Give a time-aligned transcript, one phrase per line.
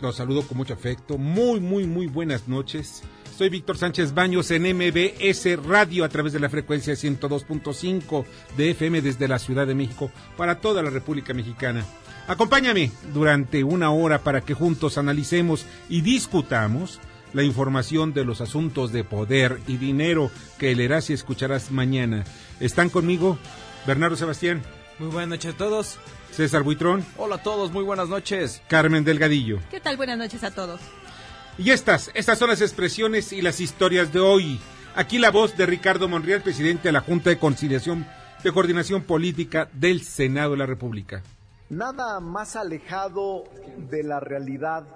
[0.00, 1.18] Los saludo con mucho afecto.
[1.18, 3.02] Muy, muy, muy buenas noches.
[3.36, 8.24] Soy Víctor Sánchez Baños en MBS Radio a través de la frecuencia 102.5
[8.56, 11.84] de FM desde la Ciudad de México para toda la República Mexicana.
[12.28, 17.00] Acompáñame durante una hora para que juntos analicemos y discutamos
[17.32, 22.24] la información de los asuntos de poder y dinero que leerás y escucharás mañana.
[22.60, 23.38] ¿Están conmigo?
[23.86, 24.62] Bernardo Sebastián.
[24.98, 25.98] Muy buenas noches a todos.
[26.38, 27.04] César Buitrón.
[27.16, 28.62] Hola a todos, muy buenas noches.
[28.68, 29.58] Carmen Delgadillo.
[29.72, 29.96] ¿Qué tal?
[29.96, 30.80] Buenas noches a todos.
[31.58, 34.60] Y estas, estas son las expresiones y las historias de hoy.
[34.94, 38.06] Aquí la voz de Ricardo Monreal, presidente de la Junta de Conciliación
[38.44, 41.24] de Coordinación Política del Senado de la República.
[41.70, 43.42] Nada más alejado
[43.90, 44.86] de la realidad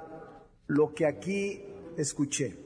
[0.69, 1.61] lo que aquí
[1.99, 2.57] escuché,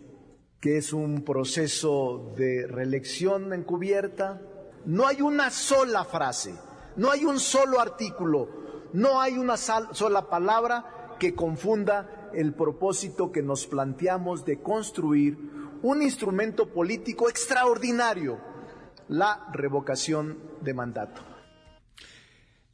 [0.61, 4.39] que es un proceso de reelección encubierta.
[4.85, 6.55] No hay una sola frase,
[6.97, 8.66] no hay un solo artículo,
[8.97, 15.37] no hay una sola palabra que confunda el propósito que nos planteamos de construir
[15.83, 18.41] un instrumento político extraordinario,
[19.09, 21.21] la revocación de mandato.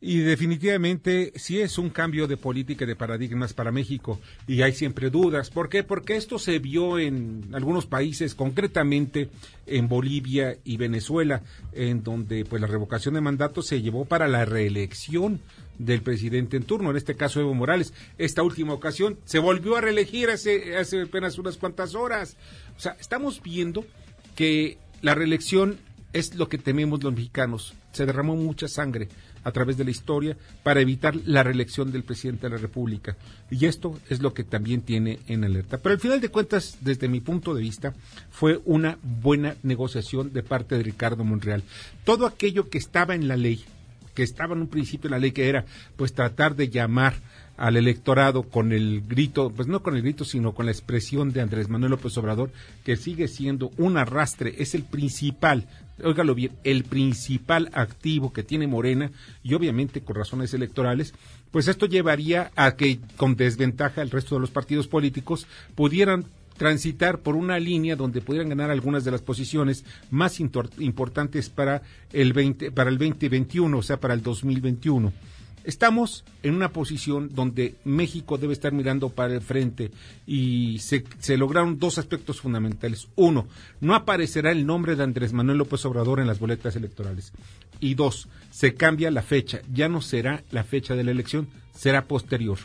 [0.01, 4.21] Y definitivamente sí es un cambio de política y de paradigmas para México.
[4.49, 5.51] Y hay siempre dudas.
[5.51, 5.85] ¿Por qué?
[5.85, 9.31] Porque esto se vio en algunos países, concretamente
[9.65, 11.43] en Bolivia y Venezuela,
[11.73, 15.41] en donde pues la revocación de mandato se llevó para la reelección
[15.79, 17.93] del presidente en turno, en este caso Evo Morales.
[18.19, 22.37] Esta última ocasión se volvió a reelegir hace, hace apenas unas cuantas horas.
[22.77, 23.85] O sea, estamos viendo
[24.35, 25.79] que la reelección
[26.13, 27.75] es lo que tememos los mexicanos.
[27.93, 29.09] Se derramó mucha sangre
[29.45, 33.17] a través de la historia para evitar la reelección del presidente de la República.
[33.51, 35.79] Y esto es lo que también tiene en alerta.
[35.79, 37.95] Pero al final de cuentas, desde mi punto de vista,
[38.31, 41.63] fue una buena negociación de parte de Ricardo Monreal.
[42.05, 43.65] Todo aquello que estaba en la ley,
[44.15, 45.65] que estaba en un principio en la ley, que era
[45.97, 47.15] pues tratar de llamar
[47.57, 51.43] al electorado con el grito, pues no con el grito, sino con la expresión de
[51.43, 52.51] Andrés Manuel López Obrador,
[52.85, 55.69] que sigue siendo un arrastre, es el principal,
[56.03, 59.11] óigalo bien, el principal activo que tiene Morena,
[59.45, 61.15] y obviamente con razones electorales,
[61.51, 66.25] pues esto llevaría a que con desventaja el resto de los partidos políticos pudieran
[66.63, 72.33] transitar por una línea donde pudieran ganar algunas de las posiciones más importantes para el
[72.33, 75.13] 20, para el 2021, o sea, para el 2021.
[75.65, 79.91] Estamos en una posición donde México debe estar mirando para el frente
[80.25, 83.09] y se, se, lograron dos aspectos fundamentales.
[83.17, 83.49] Uno,
[83.81, 87.33] no aparecerá el nombre de Andrés Manuel López Obrador en las boletas electorales.
[87.81, 89.63] Y dos, se cambia la fecha.
[89.73, 92.59] Ya no será la fecha de la elección, será posterior.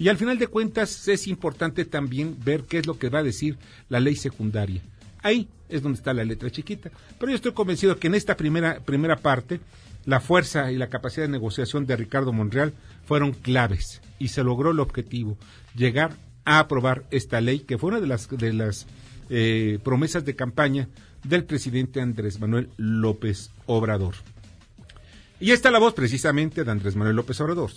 [0.00, 3.22] Y al final de cuentas es importante también ver qué es lo que va a
[3.22, 3.58] decir
[3.90, 4.80] la ley secundaria.
[5.22, 6.90] Ahí es donde está la letra chiquita.
[7.18, 9.60] Pero yo estoy convencido que en esta primera, primera parte
[10.06, 12.72] la fuerza y la capacidad de negociación de Ricardo Monreal
[13.04, 15.36] fueron claves y se logró el objetivo,
[15.76, 16.16] llegar
[16.46, 18.86] a aprobar esta ley, que fue una de las, de las
[19.28, 20.88] eh, promesas de campaña
[21.24, 24.14] del presidente Andrés Manuel López Obrador.
[25.40, 27.70] Y esta es la voz precisamente de Andrés Manuel López Obrador.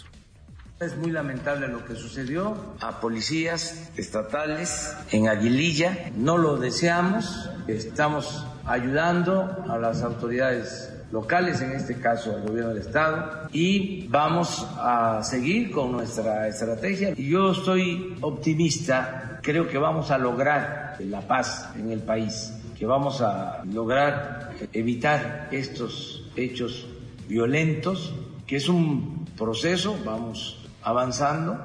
[0.84, 6.12] Es muy lamentable lo que sucedió a policías estatales en Aguililla.
[6.18, 7.50] No lo deseamos.
[7.68, 14.68] Estamos ayudando a las autoridades locales, en este caso al gobierno del Estado, y vamos
[14.78, 17.14] a seguir con nuestra estrategia.
[17.14, 23.22] Yo estoy optimista, creo que vamos a lograr la paz en el país, que vamos
[23.22, 26.86] a lograr evitar estos hechos
[27.30, 28.14] violentos,
[28.46, 31.58] que es un proceso, vamos avanzando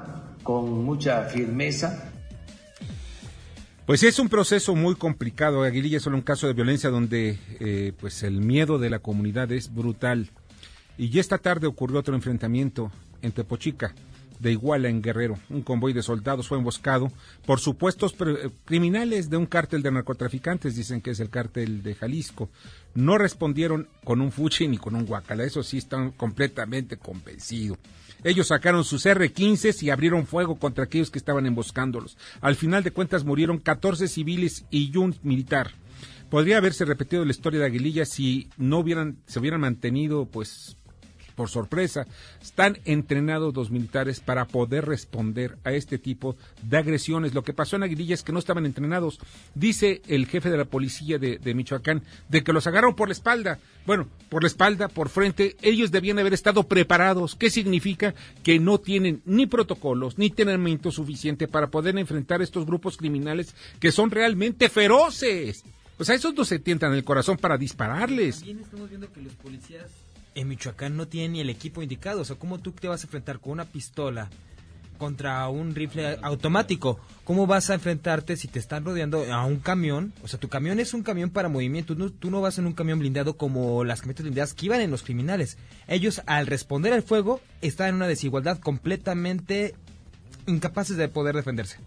[0.43, 2.09] con mucha firmeza
[3.89, 5.63] pues es un proceso muy complicado.
[5.63, 9.51] Aguililla es solo un caso de violencia donde eh, pues el miedo de la comunidad
[9.51, 10.29] es brutal.
[10.95, 12.91] Y esta tarde ocurrió otro enfrentamiento
[13.23, 13.95] en Tepochica,
[14.39, 15.37] de Iguala en Guerrero.
[15.49, 17.11] Un convoy de soldados fue emboscado
[17.45, 18.15] por supuestos
[18.65, 22.49] criminales de un cártel de narcotraficantes, dicen que es el cártel de Jalisco.
[22.95, 27.77] No respondieron con un fuchi ni con un guacala, eso sí están completamente convencidos.
[28.23, 32.17] Ellos sacaron sus R-15 y abrieron fuego contra aquellos que estaban emboscándolos.
[32.41, 35.71] Al final de cuentas murieron 14 civiles y un militar.
[36.29, 40.77] Podría haberse repetido la historia de Aguililla si no hubieran, se hubieran mantenido pues
[41.39, 42.05] por sorpresa,
[42.41, 47.33] están entrenados los militares para poder responder a este tipo de agresiones.
[47.33, 49.19] Lo que pasó en Aguililla es que no estaban entrenados.
[49.55, 53.57] Dice el jefe de la policía de, Michoacán de que los agarraron por la espalda.
[53.85, 57.35] Bueno, por la espalda, por frente, ellos debían haber estado preparados.
[57.35, 58.13] ¿Qué significa?
[58.43, 63.93] Que no tienen ni protocolos ni entrenamiento suficiente para poder enfrentar estos grupos criminales que
[63.93, 65.63] son realmente feroces.
[65.97, 68.39] O sea, esos no se tientan el corazón para dispararles.
[68.39, 69.87] También estamos viendo que los policías
[70.35, 72.21] en Michoacán no tiene ni el equipo indicado.
[72.21, 74.29] O sea, ¿cómo tú te vas a enfrentar con una pistola
[74.97, 76.99] contra un rifle automático?
[77.23, 80.13] ¿Cómo vas a enfrentarte si te están rodeando a un camión?
[80.21, 81.95] O sea, tu camión es un camión para movimiento.
[81.95, 85.01] Tú no, vas en un camión blindado como las camionetas blindadas que iban en los
[85.01, 85.57] criminales.
[85.87, 89.73] Ellos, al responder al fuego, están en una desigualdad completamente
[90.45, 91.77] incapaces de poder defenderse.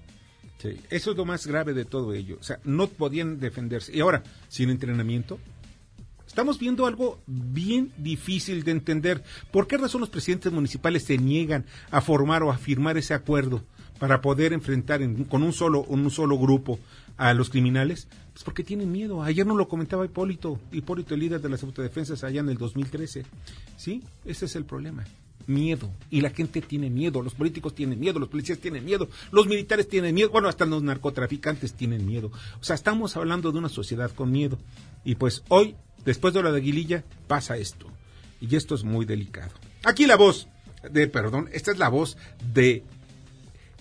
[0.59, 2.39] Sí, eso es lo más grave de todo ello.
[2.41, 3.95] O sea, no podían defenderse.
[3.95, 5.41] Y ahora, sin entrenamiento,
[6.33, 9.23] Estamos viendo algo bien difícil de entender.
[9.51, 13.63] ¿Por qué razón los presidentes municipales se niegan a formar o a firmar ese acuerdo
[13.99, 16.79] para poder enfrentar con un solo, un solo grupo
[17.19, 18.09] a los criminales?
[18.33, 19.23] Pues porque tienen miedo.
[19.23, 23.27] Ayer no lo comentaba Hipólito, Hipólito, el líder de las autodefensas allá en el 2013.
[23.77, 24.03] ¿Sí?
[24.25, 25.05] Ese es el problema.
[25.47, 25.91] Miedo.
[26.09, 27.21] Y la gente tiene miedo.
[27.21, 28.19] Los políticos tienen miedo.
[28.19, 29.07] Los policías tienen miedo.
[29.33, 30.31] Los militares tienen miedo.
[30.31, 32.33] Bueno, hasta los narcotraficantes tienen miedo.
[32.59, 34.57] O sea, estamos hablando de una sociedad con miedo.
[35.05, 37.87] Y pues hoy Después de la de Aguililla pasa esto.
[38.41, 39.53] Y esto es muy delicado.
[39.85, 40.49] Aquí la voz
[40.91, 42.17] de, perdón, esta es la voz
[42.53, 42.83] de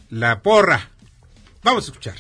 [0.10, 0.90] la porra.
[1.64, 2.16] Vamos a escuchar.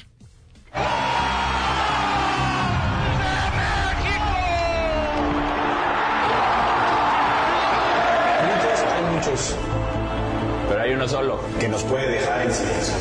[8.43, 9.55] Muchos, hay muchos.
[10.69, 12.93] Pero hay uno solo que nos puede dejar en silencio.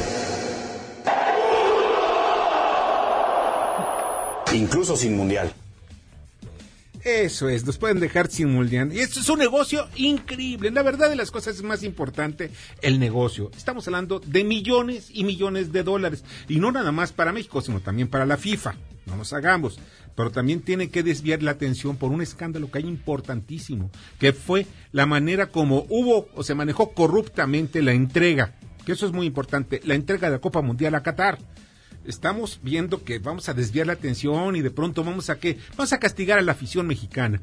[4.53, 5.53] Incluso sin mundial.
[7.11, 8.93] Eso es, nos pueden dejar sin mundial.
[8.93, 10.71] Y esto es un negocio increíble.
[10.71, 12.53] La verdad de las cosas es más importante
[12.83, 13.51] el negocio.
[13.57, 16.25] Estamos hablando de millones y millones de dólares.
[16.49, 18.77] Y no nada más para México, sino también para la FIFA.
[19.07, 19.81] No nos hagamos.
[20.15, 23.91] Pero también tiene que desviar la atención por un escándalo que hay importantísimo,
[24.21, 28.55] que fue la manera como hubo o se manejó corruptamente la entrega.
[28.87, 31.39] Que eso es muy importante, la entrega de la Copa Mundial a Qatar
[32.05, 35.59] estamos viendo que vamos a desviar la atención y de pronto vamos a qué?
[35.77, 37.41] Vamos a castigar a la afición mexicana.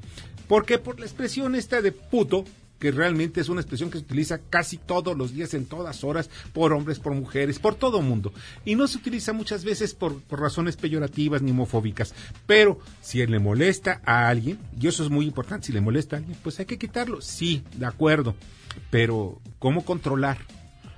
[0.48, 0.78] ¿Por qué?
[0.78, 2.46] Por la expresión esta de puto,
[2.80, 6.30] que realmente es una expresión que se utiliza casi todos los días, en todas horas,
[6.54, 8.34] por hombres, por mujeres, por todo mundo.
[8.66, 12.14] Y no se utiliza muchas veces por, por, razones peyorativas ni homofóbicas.
[12.46, 16.20] Pero si le molesta a alguien, y eso es muy importante, si le molesta a
[16.20, 17.22] alguien, pues hay que quitarlo.
[17.22, 18.36] Sí, de acuerdo.
[18.92, 20.38] Pero, ¿cómo controlar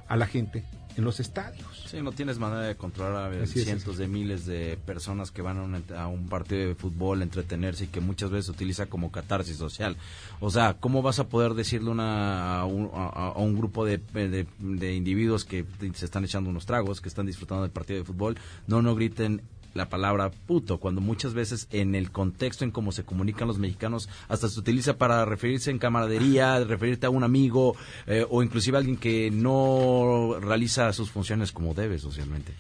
[0.07, 0.65] a la gente
[0.97, 1.68] en los estadios?
[1.89, 5.57] Sí, no tienes manera de controlar a cientos de miles de personas que van
[5.95, 9.97] a un, partido de fútbol, entretenerse y que muchas veces se utiliza como catarsis social.
[10.39, 15.65] O sea, ¿cómo vas a poder decirle una, a, un, grupo de, de, individuos que
[15.95, 18.37] se están echando unos tragos, que están disfrutando del partido de fútbol,
[18.67, 19.41] no, no griten
[19.73, 24.09] la palabra puto, cuando muchas veces en el contexto en cómo se comunican los mexicanos
[24.27, 27.75] hasta se utiliza para referirse en camaradería, referirte a un amigo
[28.07, 32.53] eh, o inclusive a alguien que no realiza sus funciones como debe socialmente.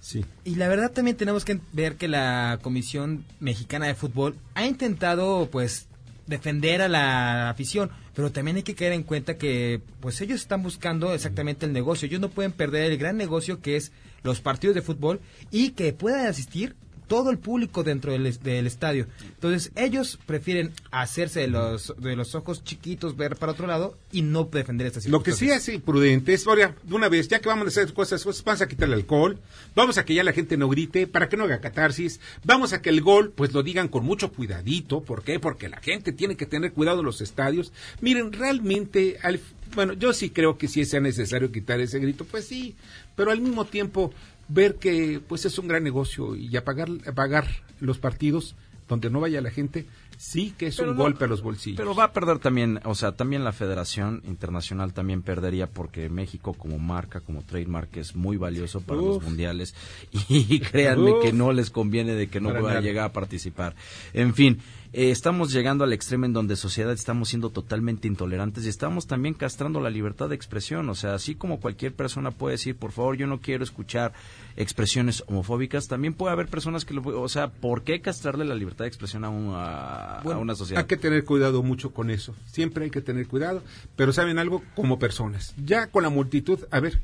[0.00, 0.24] Sí.
[0.44, 5.48] Y la verdad también tenemos que ver que la Comisión Mexicana de Fútbol ha intentado
[5.50, 5.86] pues
[6.26, 10.62] defender a la afición, pero también hay que caer en cuenta que pues ellos están
[10.62, 14.74] buscando exactamente el negocio, ellos no pueden perder el gran negocio que es los partidos
[14.74, 16.74] de fútbol y que puedan asistir
[17.12, 19.06] todo el público dentro del, del, estadio.
[19.22, 24.22] Entonces, ellos prefieren hacerse de los, de los ojos chiquitos, ver para otro lado y
[24.22, 25.12] no defender esta situación.
[25.12, 27.92] Lo que sí es imprudente es, ahora, de una vez, ya que vamos a hacer
[27.92, 29.38] cosas, pues, vamos a quitar el alcohol,
[29.74, 32.80] vamos a que ya la gente no grite, para que no haga catarsis, vamos a
[32.80, 35.02] que el gol, pues lo digan con mucho cuidadito.
[35.02, 35.38] ¿Por qué?
[35.38, 37.74] Porque la gente tiene que tener cuidado en los estadios.
[38.00, 39.38] Miren, realmente, al,
[39.74, 42.74] bueno, yo sí creo que si sea necesario quitar ese grito, pues sí,
[43.16, 44.12] pero al mismo tiempo
[44.48, 47.46] ver que pues es un gran negocio y apagar, pagar
[47.80, 48.54] los partidos
[48.88, 49.86] donde no vaya la gente,
[50.18, 51.78] sí que es un golpe a los bolsillos.
[51.78, 56.52] Pero va a perder también, o sea, también la Federación Internacional también perdería porque México
[56.52, 59.74] como marca, como trademark es muy valioso para los mundiales
[60.28, 63.74] y créanme que no les conviene de que no pueda llegar a participar.
[64.12, 64.60] En fin,
[64.94, 69.34] eh, estamos llegando al extremo en donde sociedad estamos siendo totalmente intolerantes y estamos también
[69.34, 70.88] castrando la libertad de expresión.
[70.90, 74.12] O sea, así como cualquier persona puede decir, por favor, yo no quiero escuchar
[74.56, 78.84] expresiones homofóbicas, también puede haber personas que, lo, o sea, ¿por qué castrarle la libertad
[78.84, 80.82] de expresión a, una sociedad?
[80.82, 82.34] Hay que tener cuidado mucho con eso.
[82.46, 83.62] Siempre hay que tener cuidado,
[83.96, 85.54] pero saben algo como personas.
[85.64, 87.00] Ya con la multitud, a ver,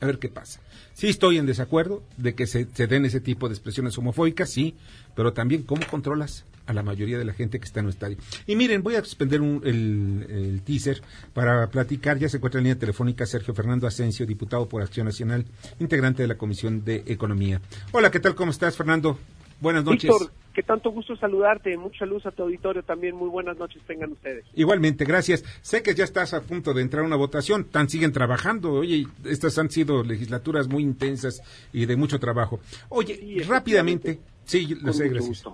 [0.00, 0.60] a ver qué pasa.
[0.94, 4.74] Sí estoy en desacuerdo de que se, den ese tipo de expresiones homofóbicas, sí,
[5.14, 8.18] pero también cómo controlas a la mayoría de la gente que está en el estadio.
[8.46, 11.00] Y miren, voy a suspender el, teaser
[11.32, 12.18] para platicar.
[12.18, 15.46] Ya se encuentra en línea telefónica Sergio Fernando Asensio, diputado por Acción Nacional,
[15.80, 17.60] integrante de la Comisión de Economía.
[17.92, 18.34] Hola, ¿qué tal?
[18.34, 19.18] ¿Cómo estás, Fernando?
[19.60, 20.10] Buenas noches.
[20.10, 21.74] Víctor, qué tanto gusto saludarte.
[21.78, 23.16] Mucha luz a tu auditorio también.
[23.16, 24.44] Muy buenas noches tengan ustedes.
[24.54, 25.44] Igualmente, gracias.
[25.62, 27.64] Sé que ya estás a punto de entrar a una votación.
[27.64, 28.72] Tan siguen trabajando.
[28.72, 32.60] Oye, estas han sido legislaturas muy intensas y de mucho trabajo.
[32.90, 34.20] Oye, rápidamente.
[34.44, 35.44] Sí, lo sé, gracias.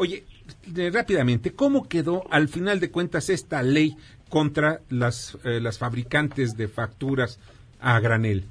[0.00, 0.22] Oye,
[0.92, 3.96] rápidamente, ¿cómo quedó al final de cuentas esta ley
[4.28, 7.40] contra las, eh, las fabricantes de facturas
[7.80, 8.44] a granel?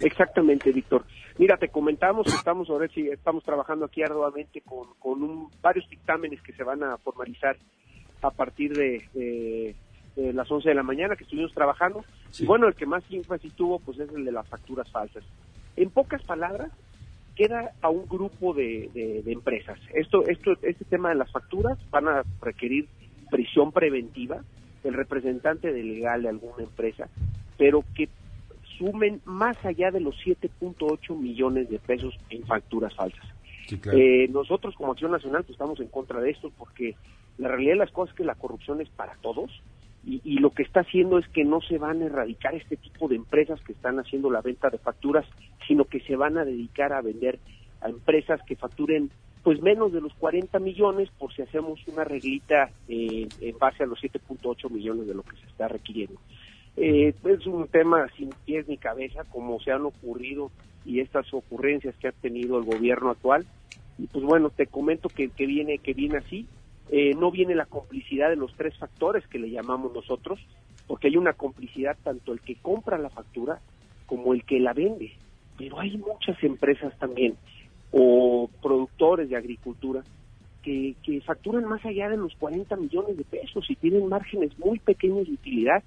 [0.00, 1.06] Exactamente, Víctor.
[1.38, 6.42] Mira, te comentamos que estamos ahora sí, estamos trabajando aquí arduamente con, con varios dictámenes
[6.42, 7.56] que se van a formalizar
[8.20, 9.74] a partir de,
[10.16, 12.04] las 11 de la mañana que estuvimos trabajando.
[12.38, 15.24] Y bueno, el que más énfasis tuvo pues es el de las facturas falsas.
[15.76, 16.70] En pocas palabras,
[17.34, 18.90] queda a un grupo de,
[19.24, 19.78] de, empresas.
[19.92, 22.88] Esto, esto, este tema de las facturas van a requerir
[23.30, 24.42] prisión preventiva
[24.82, 27.08] del representante de legal de alguna empresa,
[27.58, 28.08] pero que
[28.78, 33.24] sumen más allá de los 7.8 millones de pesos en facturas falsas.
[33.92, 36.94] Eh, nosotros como Acción Nacional pues, estamos en contra de esto porque
[37.38, 39.50] la realidad de las cosas es que la corrupción es para todos
[40.06, 43.16] y, lo que está haciendo es que no se van a erradicar este tipo de
[43.16, 45.26] empresas que están haciendo la venta de facturas,
[45.66, 47.38] sino que se van a dedicar a vender
[47.80, 49.10] a empresas que facturen
[49.42, 53.86] pues menos de los 40 millones por si hacemos una reglita eh, en base a
[53.86, 56.18] los 7.8 millones de lo que se está requiriendo.
[56.76, 60.50] Eh, es un tema sin pies ni cabeza, como se han ocurrido
[60.84, 63.46] y estas ocurrencias que ha tenido el gobierno actual.
[63.98, 66.46] Y pues bueno, te comento que, que viene que viene así.
[66.90, 70.38] Eh, no viene la complicidad de los tres factores que le llamamos nosotros,
[70.86, 73.60] porque hay una complicidad tanto el que compra la factura
[74.06, 75.12] como el que la vende.
[75.56, 77.36] Pero hay muchas empresas también,
[77.90, 80.02] o productores de agricultura,
[80.62, 84.78] que, que facturan más allá de los 40 millones de pesos y tienen márgenes muy
[84.78, 85.82] pequeños de utilidad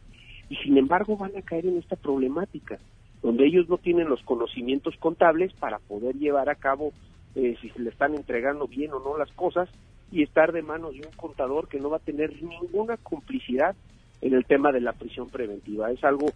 [0.50, 2.77] y sin embargo van a caer en esta problemática,
[3.22, 6.94] donde ellos no tienen los conocimientos contables para poder llevar a cabo
[7.36, 9.68] eh, si se le están entregando bien o no las cosas
[10.12, 13.76] y estar de manos de un contador que no va a tener ninguna complicidad
[14.22, 15.92] en el tema de la prisión preventiva.
[15.92, 16.28] Es algo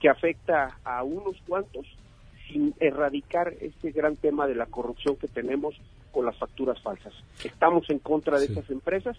[0.00, 1.86] que afecta a unos cuantos
[2.48, 5.74] sin erradicar este gran tema de la corrupción que tenemos
[6.10, 7.12] con las facturas falsas.
[7.44, 9.16] Estamos en contra de estas empresas,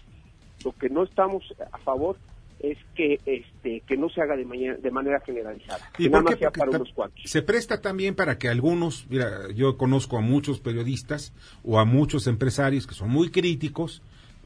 [0.65, 2.18] lo que no estamos a favor
[2.63, 5.89] es que este que no se haga de, de manera generalizada.
[5.98, 6.50] ¿Y por qué?
[6.51, 7.22] para unos cuantos.
[7.25, 12.27] Se presta también para que algunos, mira, yo conozco a muchos periodistas o a muchos
[12.27, 14.01] empresarios que son muy críticos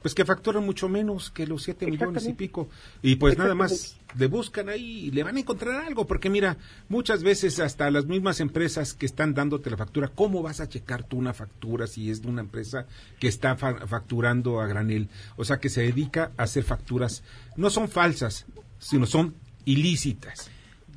[0.05, 2.69] pues que facturan mucho menos que los siete millones y pico.
[3.01, 6.57] Y pues nada más le buscan ahí y le van a encontrar algo, porque mira,
[6.89, 11.05] muchas veces hasta las mismas empresas que están dándote la factura, ¿cómo vas a checar
[11.05, 12.85] tú una factura si es de una empresa
[13.19, 15.09] que está facturando a granel?
[15.37, 17.23] O sea, que se dedica a hacer facturas,
[17.55, 18.45] no son falsas,
[18.77, 19.33] sino son
[19.65, 20.51] ilícitas.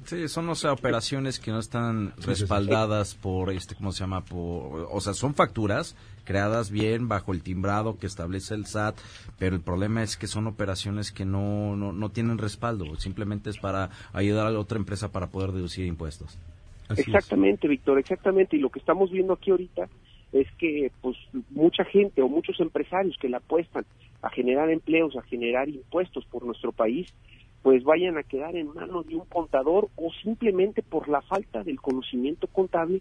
[0.05, 4.25] Sí, son operaciones que no están respaldadas por este, ¿cómo se llama?
[4.25, 5.97] Por, o sea, son facturas
[6.29, 8.99] creadas bien bajo el timbrado que establece el SAT,
[9.39, 13.57] pero el problema es que son operaciones que no, no, no tienen respaldo, simplemente es
[13.57, 16.39] para ayudar a la otra empresa para poder deducir impuestos.
[16.95, 18.59] exactamente, Víctor, exactamente.
[18.59, 19.89] Y lo que estamos viendo aquí ahorita
[20.33, 21.17] es que pues
[21.49, 23.87] mucha gente o muchos empresarios que le apuestan
[24.21, 27.07] a generar empleos, a generar impuestos por nuestro país,
[27.63, 31.81] pues vayan a quedar en manos de un contador o simplemente por la falta del
[31.81, 33.01] conocimiento contable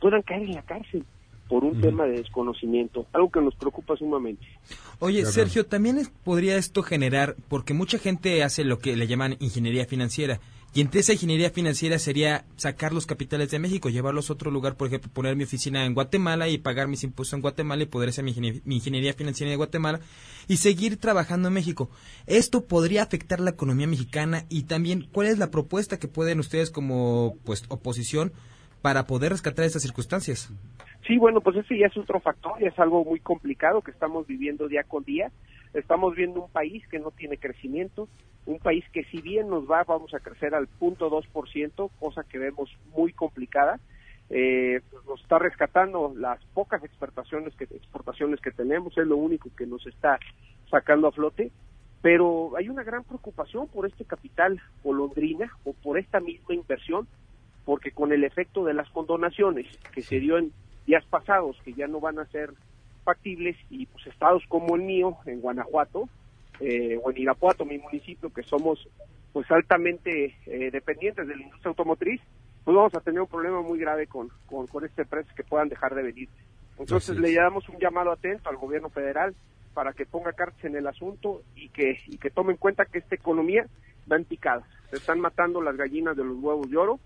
[0.00, 1.04] puedan caer en la cárcel
[1.48, 4.46] por un tema de desconocimiento, algo que nos preocupa sumamente.
[4.98, 9.86] Oye, Sergio, también podría esto generar, porque mucha gente hace lo que le llaman ingeniería
[9.86, 10.40] financiera,
[10.74, 14.76] y entre esa ingeniería financiera sería sacar los capitales de México, llevarlos a otro lugar,
[14.76, 18.10] por ejemplo, poner mi oficina en Guatemala y pagar mis impuestos en Guatemala y poder
[18.10, 20.00] hacer mi, ingeniería financiera en Guatemala
[20.46, 21.88] y seguir trabajando en México.
[22.26, 26.70] Esto podría afectar la economía mexicana y también cuál es la propuesta que pueden ustedes
[26.70, 28.32] como pues oposición
[28.82, 30.50] para poder rescatar estas circunstancias.
[31.08, 34.26] Sí, bueno, pues ese ya es otro factor, ya es algo muy complicado que estamos
[34.26, 35.32] viviendo día con día.
[35.72, 38.08] Estamos viendo un país que no tiene crecimiento,
[38.44, 41.90] un país que si bien nos va, vamos a crecer al punto dos por ciento,
[41.98, 43.80] cosa que vemos muy complicada.
[44.28, 49.48] Eh, pues nos está rescatando las pocas exportaciones que exportaciones que tenemos, es lo único
[49.56, 50.18] que nos está
[50.70, 51.50] sacando a flote,
[52.02, 57.08] pero hay una gran preocupación por este capital o londrina o por esta misma inversión,
[57.64, 60.52] porque con el efecto de las condonaciones que se dio en
[60.88, 62.50] días pasados, que ya no van a ser
[63.04, 66.08] factibles, y pues estados como el mío, en Guanajuato,
[66.60, 68.88] eh, o en Irapuato, mi municipio, que somos
[69.34, 72.22] pues altamente eh, dependientes de la industria automotriz,
[72.64, 75.68] pues vamos a tener un problema muy grave con, con, con este precio que puedan
[75.68, 76.28] dejar de venir.
[76.78, 79.34] Entonces le damos un llamado atento al gobierno federal
[79.74, 82.98] para que ponga cartas en el asunto y que, y que tome en cuenta que
[82.98, 83.66] esta economía
[84.10, 84.66] va en picada.
[84.90, 86.98] Se están matando las gallinas de los huevos de oro,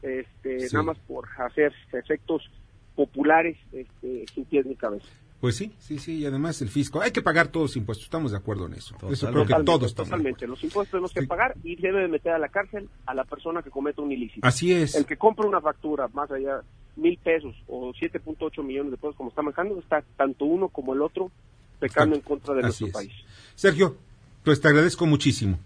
[0.00, 2.50] este, nada más por hacer efectos
[2.96, 5.06] populares este, sin pies ni cabeza.
[5.40, 7.02] Pues sí, sí, sí, y además el fisco.
[7.02, 8.96] Hay que pagar todos los impuestos, estamos de acuerdo en eso.
[9.10, 12.38] eso creo que todos Totalmente, los impuestos tenemos que pagar y debe de meter a
[12.38, 14.46] la cárcel a la persona que cometa un ilícito.
[14.46, 14.94] Así es.
[14.94, 16.62] El que compra una factura más allá
[16.96, 21.02] mil pesos o 7.8 millones de pesos como está manejando, está tanto uno como el
[21.02, 21.30] otro
[21.78, 23.12] pecando en contra de nuestro país.
[23.54, 23.96] Sergio,
[24.42, 25.58] pues te agradezco muchísimo.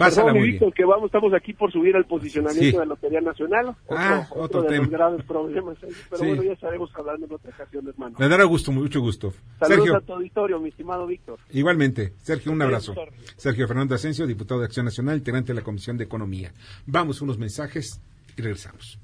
[0.00, 0.72] Pásala muy bien.
[0.72, 3.66] que vamos, estamos aquí por subir al posicionamiento de la Lotería Nacional.
[3.84, 5.76] Otro, ah, otro, de los graves problemas.
[6.10, 8.16] Pero bueno, ya estaremos hablando en otra ocasión, hermano.
[8.18, 9.34] Me dará gusto, mucho gusto.
[9.58, 9.96] Saludos Sergio.
[9.96, 11.38] a tu auditorio, mi estimado Víctor.
[11.50, 12.14] Igualmente.
[12.22, 12.94] Sergio, un abrazo.
[13.36, 16.50] Sergio Fernando Asensio, diputado de Acción Nacional, integrante de la Comisión de Economía.
[16.86, 18.00] Vamos unos mensajes
[18.38, 18.98] y regresamos.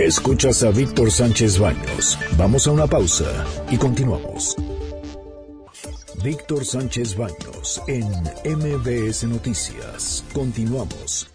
[0.00, 2.18] Escuchas a Víctor Sánchez Baños.
[2.36, 4.56] Vamos a una pausa y continuamos.
[6.22, 8.04] Víctor Sánchez Baños en
[8.44, 10.22] MBS Noticias.
[10.34, 11.30] Continuamos.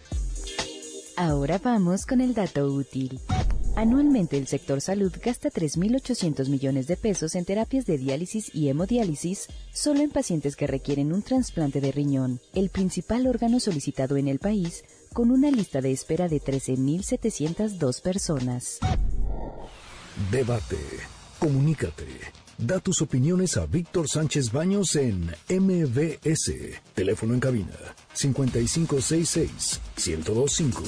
[1.16, 3.20] Ahora vamos con el dato útil.
[3.74, 9.48] Anualmente el sector salud gasta 3.800 millones de pesos en terapias de diálisis y hemodiálisis
[9.72, 14.38] solo en pacientes que requieren un trasplante de riñón, el principal órgano solicitado en el
[14.38, 18.78] país, con una lista de espera de 13.702 personas.
[20.30, 20.78] Debate.
[21.40, 22.45] Comunícate.
[22.58, 26.80] Da tus opiniones a Víctor Sánchez Baños en MBS.
[26.94, 27.76] Teléfono en cabina
[28.14, 30.82] 5566 1025.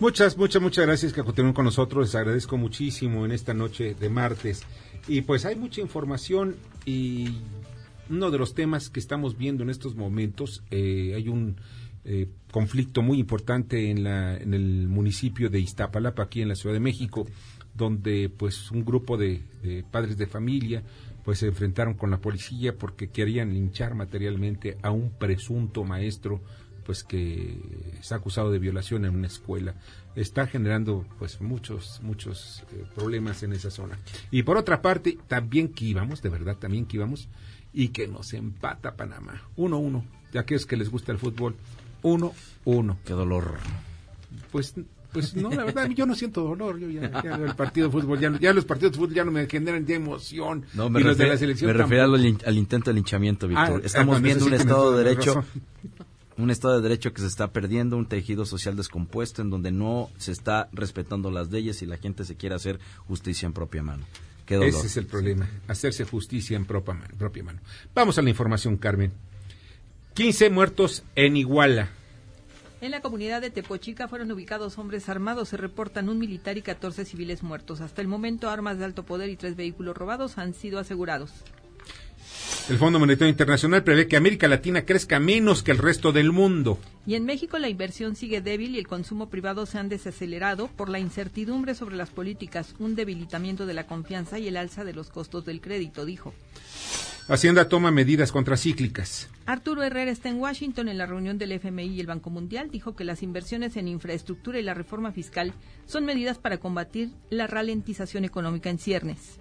[0.00, 2.08] Muchas, muchas, muchas gracias que continúen con nosotros.
[2.08, 4.64] Les agradezco muchísimo en esta noche de martes.
[5.06, 7.36] Y pues hay mucha información y
[8.10, 11.56] uno de los temas que estamos viendo en estos momentos, eh, hay un
[12.04, 16.74] eh, conflicto muy importante en, la, en el municipio de Iztapalapa, aquí en la Ciudad
[16.74, 17.26] de México,
[17.74, 19.42] donde pues un grupo de,
[19.90, 20.82] padres de familia
[21.24, 26.40] pues se enfrentaron con la policía porque querían linchar materialmente a un presunto maestro
[26.84, 27.60] pues que
[28.00, 29.76] está acusado de violación en una escuela.
[30.16, 33.98] Está generando pues muchos muchos eh, problemas en esa zona.
[34.32, 37.28] Y por otra parte también que íbamos de verdad también que íbamos
[37.72, 39.42] y que nos empata Panamá.
[39.54, 41.54] Uno uno de aquellos que les gusta el fútbol
[42.02, 42.96] 1-1.
[43.04, 43.58] Qué dolor.
[44.50, 44.74] Pues
[45.12, 46.78] pues no, la verdad, yo no siento dolor.
[46.78, 49.46] Yo ya, el partido de fútbol, ya, ya, los partidos de fútbol ya no me
[49.46, 50.64] generan ya emoción.
[50.72, 51.34] No, me, refiero,
[51.66, 53.82] me refiero al, intento de linchamiento, Víctor.
[53.82, 55.44] Ah, Estamos ah, viendo un Estado de Derecho.
[56.38, 60.08] Un Estado de Derecho que se está perdiendo, un tejido social descompuesto en donde no
[60.16, 64.04] se está respetando las leyes y la gente se quiere hacer justicia en propia mano.
[64.46, 64.70] Qué dolor.
[64.70, 67.60] Ese es el problema, hacerse justicia en propia mano.
[67.94, 69.12] Vamos a la información, Carmen.
[70.14, 71.88] 15 muertos en Iguala.
[72.82, 75.48] En la comunidad de Tepochica fueron ubicados hombres armados.
[75.48, 77.80] Se reportan un militar y 14 civiles muertos.
[77.80, 81.30] Hasta el momento, armas de alto poder y tres vehículos robados han sido asegurados.
[82.68, 86.78] El Fondo Monetario Internacional prevé que América Latina crezca menos que el resto del mundo.
[87.06, 90.88] Y en México la inversión sigue débil y el consumo privado se han desacelerado por
[90.88, 95.08] la incertidumbre sobre las políticas, un debilitamiento de la confianza y el alza de los
[95.08, 96.34] costos del crédito, dijo.
[97.32, 99.30] Hacienda toma medidas contracíclicas.
[99.46, 102.70] Arturo Herrera está en Washington en la reunión del FMI y el Banco Mundial.
[102.70, 105.54] Dijo que las inversiones en infraestructura y la reforma fiscal
[105.86, 109.38] son medidas para combatir la ralentización económica en ciernes.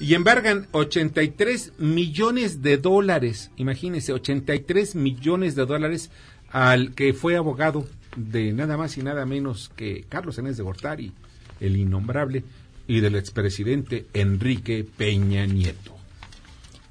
[0.00, 6.10] Y embargan 83 millones de dólares, imagínense, 83 millones de dólares
[6.50, 11.12] al que fue abogado de nada más y nada menos que Carlos Enés de Gortari,
[11.58, 12.44] el innombrable,
[12.86, 15.99] y del expresidente Enrique Peña Nieto.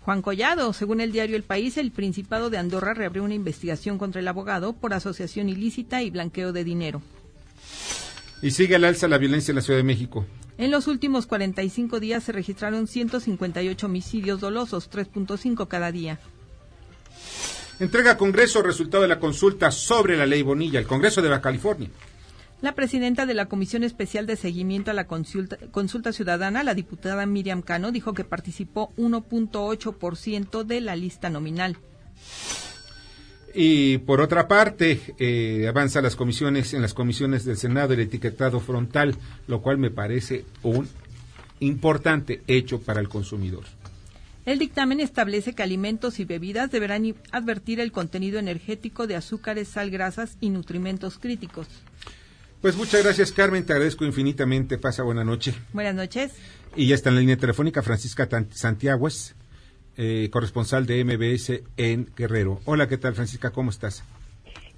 [0.09, 4.19] Juan Collado, según el diario El País, el Principado de Andorra reabrió una investigación contra
[4.19, 7.03] el abogado por asociación ilícita y blanqueo de dinero.
[8.41, 10.25] Y sigue al alza la violencia en la Ciudad de México.
[10.57, 16.19] En los últimos 45 días se registraron 158 homicidios dolosos, 3.5 cada día.
[17.79, 21.43] Entrega a Congreso resultado de la consulta sobre la ley Bonilla, el Congreso de Baja
[21.43, 21.91] California.
[22.61, 27.61] La presidenta de la Comisión Especial de Seguimiento a la Consulta, Ciudadana, la diputada Miriam
[27.61, 31.77] Cano, dijo que participó 1.8% de la lista nominal.
[33.55, 38.59] Y por otra parte, eh, avanza las comisiones en las comisiones del Senado el etiquetado
[38.59, 39.15] frontal,
[39.47, 40.87] lo cual me parece un
[41.61, 43.63] importante hecho para el consumidor.
[44.45, 49.91] El dictamen establece que alimentos y bebidas deberán advertir el contenido energético de azúcares, sal,
[49.91, 51.67] grasas y nutrimentos críticos.
[52.61, 53.65] Pues muchas gracias, Carmen.
[53.65, 54.77] Te agradezco infinitamente.
[54.77, 55.53] Pasa buena noche.
[55.71, 56.37] Buenas noches.
[56.75, 59.07] Y ya está en la línea telefónica Francisca Santiago,
[59.95, 62.59] eh, corresponsal de MBS en Guerrero.
[62.65, 63.51] Hola, ¿qué tal, Francisca?
[63.51, 64.03] ¿Cómo estás?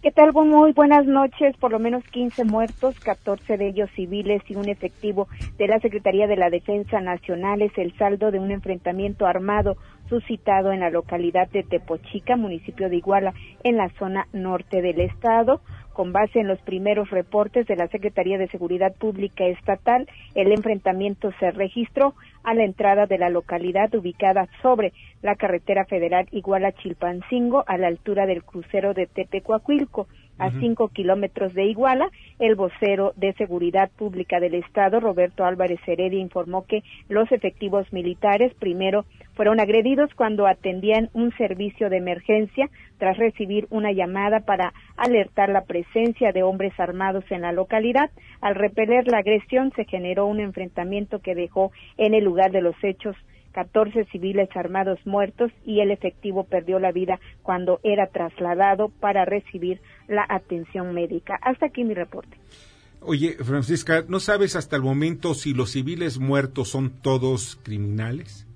[0.02, 0.34] ¿Qué tal?
[0.34, 1.56] Muy buenas noches.
[1.58, 5.28] Por lo menos 15 muertos, 14 de ellos civiles y un efectivo
[5.60, 9.78] de la Secretaría de la Defensa Nacional es el saldo de un enfrentamiento armado
[10.10, 15.62] suscitado en la localidad de Tepochica, municipio de Iguala, en la zona norte del estado.
[15.94, 21.32] Con base en los primeros reportes de la Secretaría de Seguridad Pública Estatal, el enfrentamiento
[21.40, 27.78] se registró a la entrada de la localidad ubicada sobre la carretera federal Iguala-Chilpancingo a
[27.78, 30.08] la altura del crucero de Tepecuacuilco
[30.42, 32.10] a cinco kilómetros de Iguala.
[32.40, 38.54] El vocero de Seguridad Pública del Estado, Roberto Álvarez Heredia, informó que los efectivos militares
[38.56, 45.50] primero fueron agredidos cuando atendían un servicio de emergencia tras recibir una llamada para alertar
[45.50, 48.10] la presencia de hombres armados en la localidad.
[48.42, 52.76] Al repeler la agresión se generó un enfrentamiento que dejó en el lugar de los
[52.84, 53.16] hechos
[53.52, 59.82] 14 civiles armados muertos y el efectivo perdió la vida cuando era trasladado para recibir
[60.08, 61.40] la atención médica.
[61.42, 62.38] Hasta aquí mi reporte.
[63.02, 68.48] Oye, Francisca, ¿no sabes hasta el momento si los civiles muertos son todos criminales?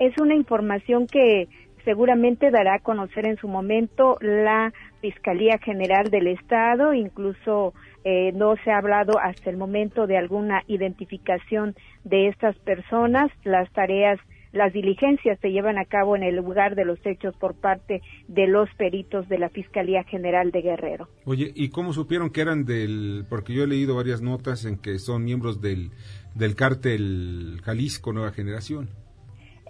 [0.00, 1.48] Es una información que
[1.84, 7.74] seguramente dará a conocer en su momento la Fiscalía General del Estado, incluso
[8.10, 13.30] eh, no se ha hablado hasta el momento de alguna identificación de estas personas.
[13.44, 14.18] Las tareas,
[14.50, 18.46] las diligencias se llevan a cabo en el lugar de los hechos por parte de
[18.46, 21.08] los peritos de la Fiscalía General de Guerrero.
[21.26, 24.98] Oye, ¿y cómo supieron que eran del, porque yo he leído varias notas en que
[24.98, 25.90] son miembros del,
[26.34, 28.88] del cártel Jalisco Nueva Generación?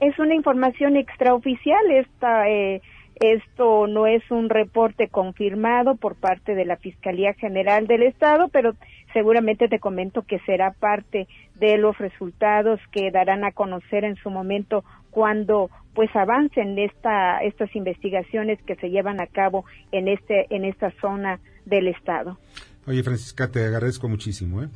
[0.00, 1.90] Es una información extraoficial.
[1.90, 2.82] Esta eh,
[3.20, 8.74] esto no es un reporte confirmado por parte de la Fiscalía General del Estado, pero
[9.12, 11.26] seguramente te comento que será parte
[11.56, 17.74] de los resultados que darán a conocer en su momento cuando pues avancen esta, estas
[17.74, 22.38] investigaciones que se llevan a cabo en este en esta zona del estado.
[22.86, 24.68] Oye Francisca, te agradezco muchísimo, ¿eh?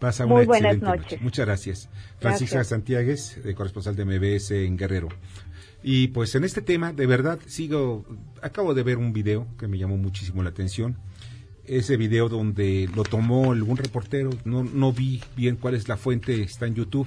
[0.00, 1.20] Pasa una Muy buenas noches.
[1.20, 1.90] Muchas gracias.
[2.18, 3.12] Francisca Santiago,
[3.54, 5.08] corresponsal de MBS en Guerrero.
[5.82, 8.04] Y pues en este tema, de verdad, sigo,
[8.42, 10.98] acabo de ver un video que me llamó muchísimo la atención.
[11.64, 16.42] Ese video donde lo tomó algún reportero, no, no vi bien cuál es la fuente,
[16.42, 17.06] está en YouTube,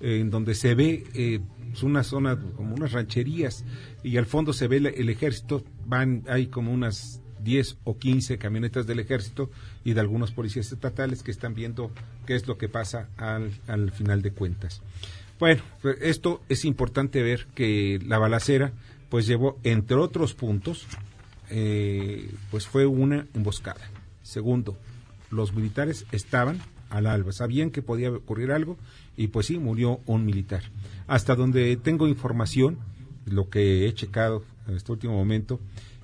[0.00, 1.40] en donde se ve eh,
[1.82, 3.64] una zona como unas rancherías
[4.02, 8.86] y al fondo se ve el, ejército, van, hay como unas 10 o 15 camionetas
[8.86, 9.50] del ejército
[9.84, 11.90] y de algunos policías estatales que están viendo
[12.26, 14.82] qué es lo que pasa al, al final de cuentas.
[15.40, 15.62] Bueno,
[16.02, 18.72] esto es importante ver que la balacera
[19.08, 20.86] pues llevó, entre otros puntos,
[21.48, 23.80] eh, pues fue una emboscada.
[24.22, 24.76] Segundo,
[25.30, 28.76] los militares estaban al alba, sabían que podía ocurrir algo
[29.16, 30.62] y pues sí, murió un militar.
[31.06, 32.78] Hasta donde tengo información,
[33.24, 35.58] lo que he checado en este último momento,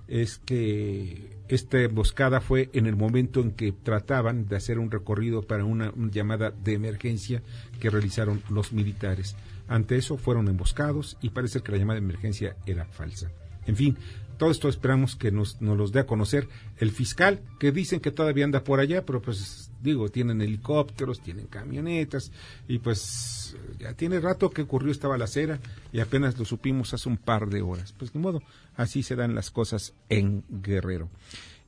[0.09, 5.43] es que esta emboscada fue en el momento en que trataban de hacer un recorrido
[5.43, 7.43] para una, llamada de emergencia
[7.81, 9.37] que realizaron los militares.
[9.69, 13.31] Ante eso fueron emboscados y parece que la llamada de emergencia era falsa.
[13.67, 13.97] En fin,
[14.38, 18.11] todo esto esperamos que nos, nos los dé a conocer el fiscal, que dicen que
[18.11, 22.33] todavía anda por allá, pero pues digo, tienen helicópteros, tienen camionetas,
[22.68, 25.59] y pues ya tiene rato que ocurrió esta balacera
[25.92, 27.92] y apenas lo supimos hace un par de horas.
[27.92, 28.42] Pues de modo,
[28.77, 31.09] así se dan las cosas en Guerrero.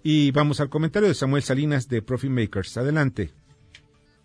[0.02, 2.76] Y vamos al comentario de Samuel Salinas de Profit Makers.
[2.76, 3.31] Adelante.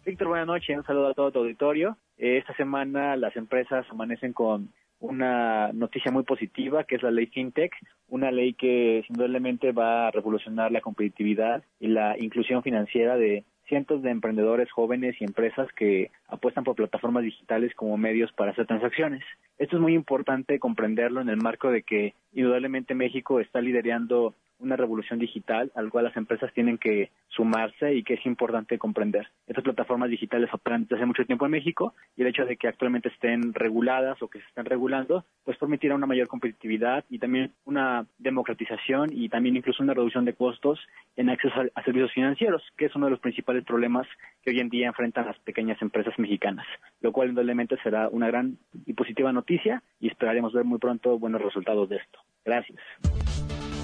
[0.05, 0.77] Víctor, buenas noches.
[0.77, 1.97] Un saludo a todo tu auditorio.
[2.17, 4.69] Esta semana las empresas amanecen con
[5.03, 7.73] una noticia muy positiva, que es la ley FinTech,
[8.07, 14.01] una ley que indudablemente va a revolucionar la competitividad y la inclusión financiera de cientos
[14.01, 19.23] de emprendedores jóvenes y empresas que apuestan por plataformas digitales como medios para hacer transacciones.
[19.57, 24.75] Esto es muy importante comprenderlo en el marco de que indudablemente México está liderando una
[24.75, 29.27] revolución digital al cual las empresas tienen que sumarse y que es importante comprender.
[29.47, 32.67] Estas plataformas digitales operan desde hace mucho tiempo en México y el hecho de que
[32.67, 37.51] actualmente estén reguladas o que se están regulando, pues permitirá una mayor competitividad y también
[37.65, 40.79] una democratización y también incluso una reducción de costos
[41.15, 44.07] en acceso a, servicios financieros, que es uno de los principales problemas
[44.41, 46.65] que hoy en día enfrentan las pequeñas empresas mexicanas,
[47.01, 51.41] lo cual indudablemente será una gran y positiva noticia y esperaremos ver muy pronto buenos
[51.41, 52.19] resultados de esto.
[52.45, 52.79] Gracias.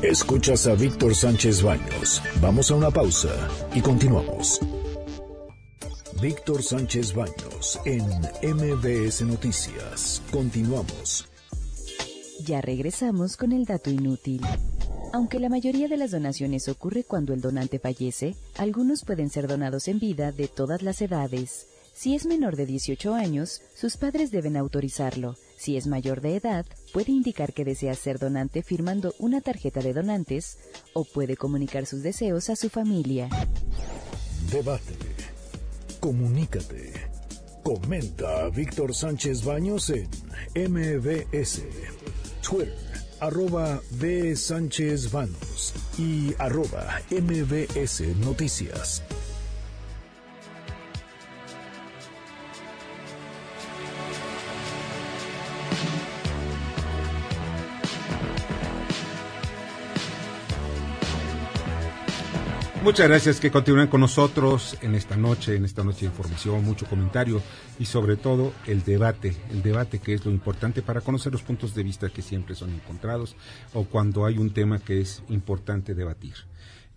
[0.02, 2.22] Escuchas a Víctor Sánchez Baños.
[2.40, 4.62] Vamos a una pausa y continuamos.
[6.22, 8.06] Víctor Sánchez Baños en
[8.42, 10.22] MBS Noticias.
[10.32, 11.28] Continuamos.
[12.46, 14.42] Ya regresamos con el dato inútil.
[15.12, 19.90] Aunque la mayoría de las donaciones ocurre cuando el donante fallece, algunos pueden ser donados
[19.90, 21.68] en vida de todas las edades.
[22.00, 25.36] Si es menor de 18 años, sus padres deben autorizarlo.
[25.58, 29.92] Si es mayor de edad, puede indicar que desea ser donante firmando una tarjeta de
[29.92, 30.60] donantes
[30.94, 33.28] o puede comunicar sus deseos a su familia.
[34.50, 34.96] Debate.
[36.00, 36.94] Comunícate.
[37.66, 40.08] Comenta a Víctor Sánchez Baños en
[40.72, 41.64] MBS.
[42.42, 42.78] Twitter
[43.20, 44.38] arroba B.
[44.38, 49.04] Sánchez Vanos y arroba MBS Noticias.
[62.82, 66.86] Muchas gracias que continúen con nosotros en esta noche, en esta noche de información, mucho
[66.86, 67.42] comentario
[67.78, 71.76] y sobre todo el debate, el debate que es lo importante para conocer los puntos
[71.76, 73.36] de vista que siempre son encontrados
[73.74, 76.36] o cuando hay un tema que es importante debatir.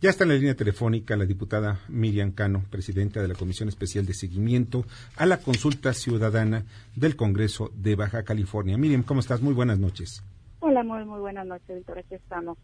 [0.01, 4.07] Ya está en la línea telefónica la diputada Miriam Cano, presidenta de la Comisión Especial
[4.07, 4.85] de Seguimiento
[5.17, 6.65] a la Consulta Ciudadana
[6.95, 8.79] del Congreso de Baja California.
[8.79, 9.43] Miriam, ¿cómo estás?
[9.43, 10.23] Muy buenas noches.
[10.61, 11.99] Hola, muy, muy buenas noches, Víctor.
[11.99, 12.57] Aquí estamos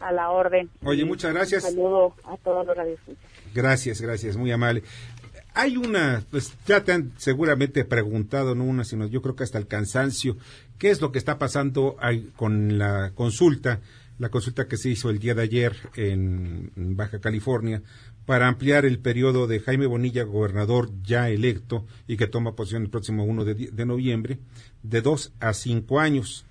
[0.00, 0.70] a la orden.
[0.84, 1.64] Oye, muchas gracias.
[1.64, 3.24] Un saludo a todos los radioescuchas.
[3.54, 4.82] Gracias, gracias, muy amable.
[5.54, 9.56] Hay una, pues ya te han seguramente preguntado, no una, sino yo creo que hasta
[9.56, 10.36] el cansancio,
[10.78, 11.96] qué es lo que está pasando
[12.36, 13.80] con la consulta,
[14.18, 17.82] la consulta que se hizo el día de ayer en Baja California
[18.26, 22.90] para ampliar el periodo de Jaime Bonilla, gobernador ya electo y que toma posición el
[22.90, 24.38] próximo 1 de, de noviembre,
[24.82, 26.45] de dos a cinco años.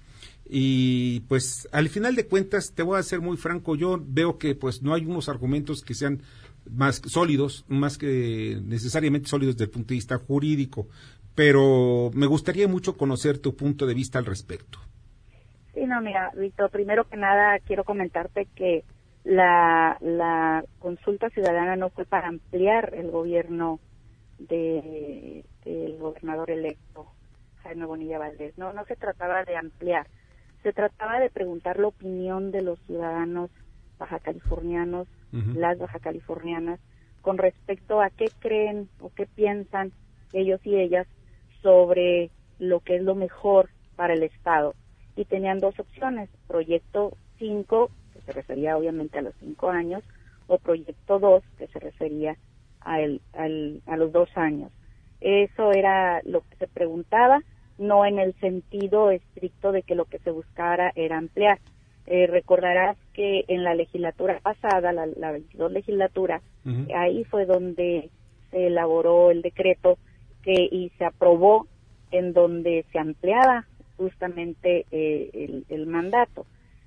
[0.48, 4.54] Y pues al final de cuentas, te voy a ser muy franco, yo veo que
[4.56, 6.22] pues no hay unos argumentos que sean
[6.70, 10.88] más sólidos, más que necesariamente sólidos desde el punto de vista jurídico,
[11.34, 14.80] pero me gustaría mucho conocer tu punto de vista al respecto.
[15.74, 18.86] Sí, no, mira, Víctor, primero que nada quiero comentarte que
[19.24, 23.80] la, la consulta ciudadana no fue para ampliar el gobierno
[24.40, 27.08] de, del gobernador electo,
[27.64, 30.08] Jaime Bonilla Valdés, no, no se trataba de ampliar,
[30.66, 33.52] se trataba de preguntar la opinión de los ciudadanos
[34.00, 36.80] baja californianos, las baja californianas,
[37.22, 39.92] con respecto a qué creen o qué piensan
[40.34, 41.06] ellos y ellas
[41.62, 44.74] sobre lo que es lo mejor para el Estado.
[45.16, 50.04] Y tenían dos opciones, proyecto 5, que se refería obviamente a los cinco años,
[50.48, 52.38] o proyecto 2, que se refería
[52.82, 53.22] a, el,
[53.86, 54.72] a los dos años.
[55.22, 57.44] Eso era lo que se preguntaba
[57.78, 61.60] no en el sentido estricto de que lo que se buscara era ampliar.
[62.08, 66.42] Eh, recordarás que en la legislatura pasada, la, la 22 legislatura,
[66.96, 68.10] ahí fue donde
[68.52, 69.98] se elaboró el decreto
[70.44, 71.68] que y se aprobó
[72.12, 73.66] en donde se ampliaba
[73.98, 76.46] justamente eh, el, el, mandato.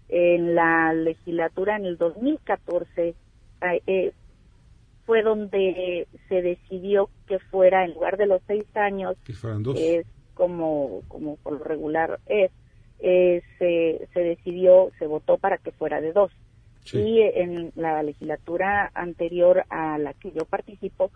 [0.09, 3.15] En la legislatura en el 2014
[3.87, 4.13] eh,
[5.05, 9.77] fue donde se decidió que fuera en lugar de los seis años, que fueran dos
[10.39, 12.53] como, como por lo regular es,
[13.01, 16.31] eh, se, se decidió, se votó para que fuera de dos.
[16.93, 21.11] Y en la legislatura anterior a la que yo participo,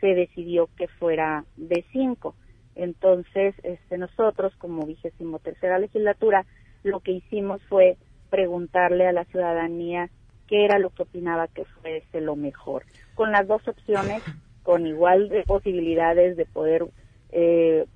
[0.00, 2.34] se decidió que fuera de cinco.
[2.74, 6.44] Entonces, este, nosotros, como vigésimo tercera legislatura,
[6.82, 7.96] lo que hicimos fue
[8.30, 10.10] preguntarle a la ciudadanía
[10.48, 12.82] qué era lo que opinaba que fuese lo mejor.
[13.14, 14.22] Con las dos opciones,
[14.64, 16.84] con igual de posibilidades de poder
[17.30, 17.86] eh,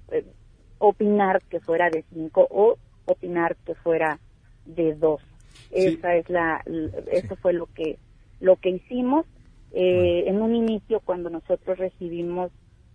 [0.81, 4.19] opinar que fuera de cinco o opinar que fuera
[4.65, 5.23] de dos.
[5.71, 6.65] Esa es la,
[7.13, 7.99] eso fue lo que
[8.41, 9.27] lo que hicimos
[9.73, 12.51] eh, en un inicio cuando nosotros recibimos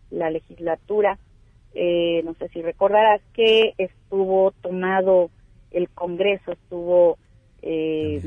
[0.10, 1.18] la legislatura.
[1.74, 5.30] Eh, no sé si recordarás que estuvo tomado
[5.72, 7.18] el Congreso, estuvo
[7.62, 8.22] eh,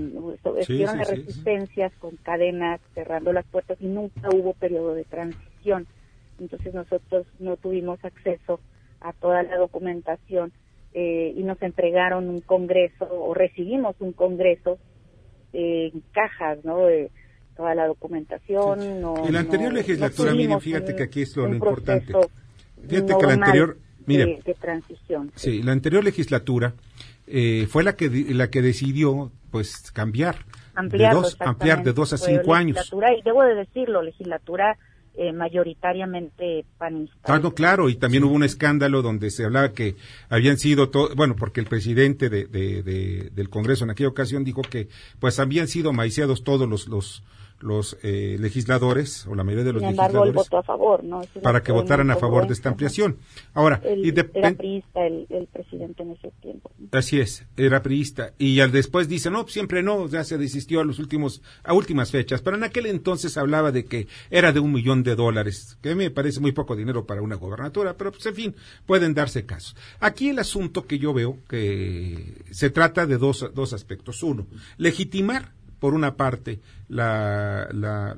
[0.58, 5.86] estuvieron las resistencias con cadenas cerrando las puertas y nunca hubo periodo de transición.
[6.38, 8.60] Entonces nosotros no tuvimos acceso
[9.00, 10.52] a toda la documentación
[10.94, 14.78] eh, y nos entregaron un congreso o recibimos un congreso
[15.52, 16.86] eh, en cajas, ¿no?
[16.86, 17.10] De
[17.56, 18.80] toda la documentación.
[18.80, 22.12] en la anterior legislatura, Miriam, fíjate que aquí es lo, importante.
[22.88, 25.32] Fíjate que la anterior, de, transición.
[25.34, 26.74] Sí, la anterior legislatura
[27.26, 30.36] eh, fue la que la que decidió, pues, cambiar.
[30.82, 32.90] de dos, ampliar de dos a cinco años.
[32.92, 34.78] Y debo de decirlo, legislatura
[35.20, 37.18] eh, mayoritariamente panistas.
[37.24, 39.96] Ah, claro, y también hubo un escándalo donde se hablaba que
[40.28, 42.46] habían sido, todo, bueno, porque el presidente de,
[43.34, 47.24] del Congreso en aquella ocasión dijo que pues habían sido maiciados todos los, los
[47.60, 51.22] los eh, legisladores o la mayoría de los Sin embargo, legisladores votó a favor, ¿no?
[51.42, 53.18] para que votaran a favor de esta ampliación.
[53.54, 56.70] Ahora, el, y era priista el, el, presidente en ese tiempo.
[56.92, 60.84] Así es, era priista y al después dice, "No, siempre no, ya se desistió a
[60.84, 64.72] los últimos a últimas fechas", pero en aquel entonces hablaba de que era de un
[64.72, 68.34] millón de dólares, que me parece muy poco dinero para una gobernatura, pero pues en
[68.34, 69.76] fin, pueden darse casos.
[70.00, 74.22] Aquí el asunto que yo veo que se trata de dos dos aspectos.
[74.22, 77.68] Uno, legitimar por una parte, la,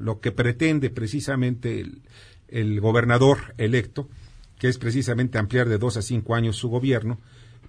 [0.00, 2.02] lo que pretende precisamente el,
[2.48, 4.08] el, gobernador electo,
[4.58, 7.18] que es precisamente ampliar de dos a cinco años su gobierno,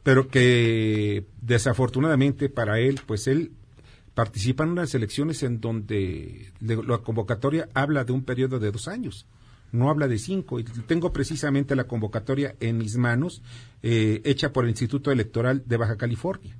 [0.04, 3.52] pero que desafortunadamente para él, pues él
[4.14, 9.26] participa en unas elecciones en donde la convocatoria habla de un periodo de dos años,
[9.72, 10.60] no habla de cinco.
[10.60, 13.42] Y tengo precisamente la convocatoria en mis manos,
[13.84, 16.58] eh, hecha por el Instituto Electoral de Baja California.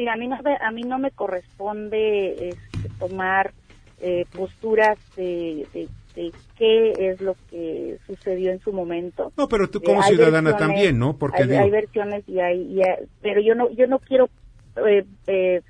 [0.00, 3.52] Mira, a mí no, a mí no me corresponde este, tomar
[4.00, 5.66] eh, posturas de,
[6.56, 9.30] qué es lo que sucedió en su momento.
[9.36, 11.18] No, pero tú eh, como ciudadana también, ¿no?
[11.18, 12.80] Porque hay, versiones y hay,
[13.20, 14.30] pero yo no, yo no quiero
[15.26, 15.60] eh,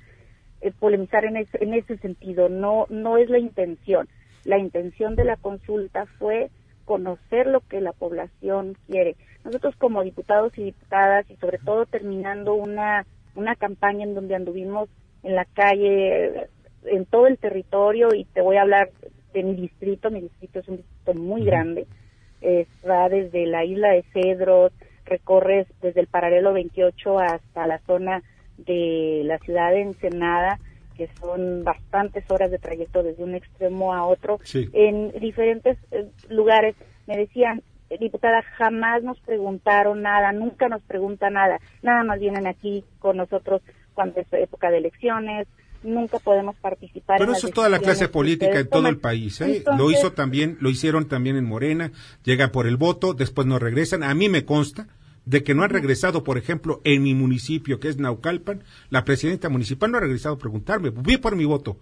[0.79, 2.47] polemizar en ese, en ese sentido.
[2.47, 4.07] No, no es la intención.
[4.45, 6.51] La intención de la consulta fue
[6.85, 9.17] conocer lo que la población quiere.
[9.43, 14.89] Nosotros como diputados y diputadas y sobre todo terminando una una campaña en donde anduvimos
[15.23, 16.47] en la calle,
[16.85, 18.89] en todo el territorio, y te voy a hablar
[19.33, 21.87] de mi distrito, mi distrito es un distrito muy grande,
[22.89, 24.71] va desde la isla de Cedros,
[25.05, 28.23] recorres desde el paralelo 28 hasta la zona
[28.57, 30.59] de la ciudad de Ensenada,
[30.95, 36.75] que son bastantes horas de trayecto desde un extremo a otro, en diferentes eh, lugares.
[37.07, 37.63] Me decían,
[37.99, 43.61] diputada, jamás nos preguntaron nada, nunca nos preguntan nada, nada más vienen aquí con nosotros
[43.93, 45.47] cuando es época de elecciones,
[45.83, 47.17] nunca podemos participar.
[47.19, 49.41] Pero eso es toda la clase política en todo el país.
[49.41, 49.63] ¿eh?
[49.77, 51.91] lo hizo también, lo hicieron también en Morena,
[52.23, 54.03] llegan por el voto, después no regresan.
[54.03, 54.87] A mí me consta
[55.25, 59.49] de que no han regresado, por ejemplo, en mi municipio, que es Naucalpan, la presidenta
[59.49, 61.77] municipal no ha regresado a preguntarme, vi por mi voto,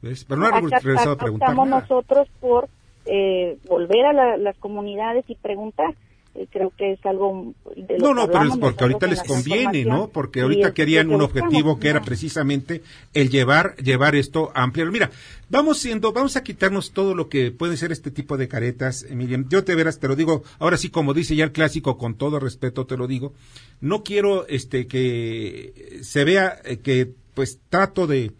[0.00, 1.66] pero no ha regresado a preguntarme.
[1.66, 2.68] nosotros por
[3.06, 5.94] eh, volver a las comunidades y preguntar.
[6.34, 10.08] Eh, creo que es algo de No, no, pero es porque ahorita les conviene, ¿no?
[10.08, 12.82] Porque ahorita querían un objetivo que era precisamente
[13.14, 14.90] el llevar llevar esto a ampliar.
[14.90, 15.10] Mira,
[15.48, 19.46] vamos siendo, vamos a quitarnos todo lo que puede ser este tipo de caretas, Miriam.
[19.48, 22.38] Yo te verás, te lo digo, ahora sí como dice ya el clásico, con todo
[22.38, 23.32] respeto te lo digo.
[23.80, 28.32] No quiero este que se vea eh, que pues trato de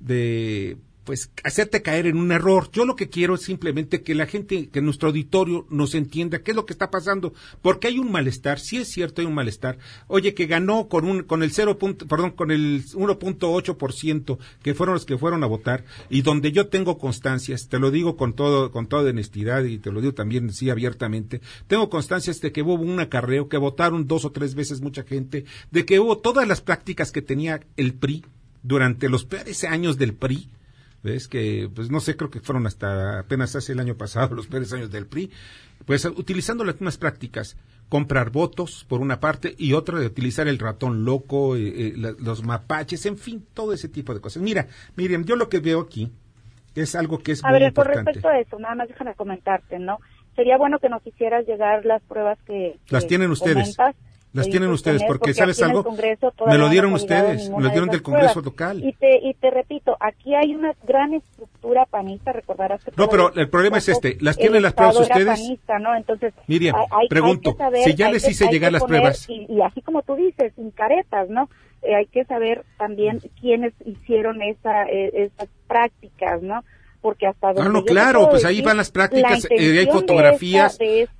[0.00, 2.70] de pues hacerte caer en un error.
[2.72, 6.52] Yo lo que quiero es simplemente que la gente, que nuestro auditorio nos entienda qué
[6.52, 9.78] es lo que está pasando, porque hay un malestar, sí es cierto hay un malestar.
[10.06, 11.78] Oye, que ganó con un con el 0.
[12.08, 16.98] perdón, con el 1.8% que fueron los que fueron a votar y donde yo tengo
[16.98, 20.70] constancias, te lo digo con todo con toda honestidad y te lo digo también sí
[20.70, 21.40] abiertamente.
[21.66, 25.44] Tengo constancias de que hubo un acarreo, que votaron dos o tres veces mucha gente,
[25.70, 28.24] de que hubo todas las prácticas que tenía el PRI
[28.62, 30.48] durante los peores años del PRI
[31.04, 34.48] ves que pues no sé creo que fueron hasta apenas hace el año pasado los
[34.48, 35.30] peores años del PRI
[35.86, 37.56] pues utilizando las mismas prácticas
[37.88, 42.42] comprar votos por una parte y otra de utilizar el ratón loco eh, eh, los
[42.42, 44.42] mapaches en fin todo ese tipo de cosas.
[44.42, 46.10] Mira Miriam yo lo que veo aquí
[46.74, 47.94] es algo que es a muy ver importante.
[47.94, 49.98] con respecto a eso nada más déjame comentarte no
[50.34, 53.76] sería bueno que nos hicieras llegar las pruebas que, las tienen ustedes
[54.34, 55.84] las tienen ustedes, porque, ¿sabes algo?
[56.46, 58.84] Me lo dieron ustedes, me lo dieron del Congreso local.
[58.84, 62.90] Y te, y te repito, aquí hay una gran estructura panista, recordarás que...
[62.96, 65.26] No, pero el problema es este, ¿las tienen las pruebas ustedes?
[65.26, 65.94] Panista, ¿no?
[65.94, 66.74] Entonces, Miriam,
[67.08, 69.26] pregunto, si ya les hice llegar las pruebas...
[69.28, 71.48] Y, así como tú dices, sin caretas, ¿no?
[71.82, 76.64] Eh, hay que saber también quiénes hicieron esa, eh, esas prácticas, ¿no?
[77.00, 80.78] porque hasta donde Ah, no, claro, pues ahí van las prácticas, eh, hay fotografías,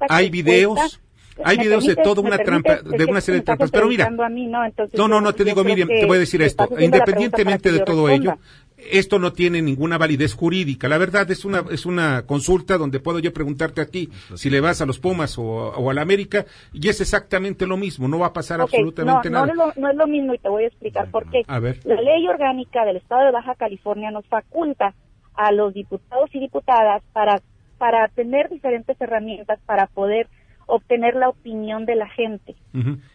[0.08, 0.98] hay videos
[1.42, 3.70] hay videos de toda una trampa, de una serie de trampas.
[3.70, 6.68] Pero mira, no, no, no, te digo, Miriam, te voy a decir esto.
[6.78, 8.38] Independientemente de todo ello,
[8.76, 10.88] esto no tiene ninguna validez jurídica.
[10.88, 14.60] La verdad es una es una consulta donde puedo yo preguntarte a ti si le
[14.60, 18.08] vas a los Pumas o, o a la América y es exactamente lo mismo.
[18.08, 19.46] No va a pasar absolutamente nada.
[19.46, 21.42] No, no, no es lo mismo y te voy a explicar por qué.
[21.46, 21.80] A ver.
[21.84, 24.94] La ley orgánica del Estado de Baja California nos faculta
[25.34, 27.40] a los diputados y diputadas para
[27.78, 30.28] para tener diferentes herramientas para poder
[30.66, 32.54] obtener la opinión de la gente.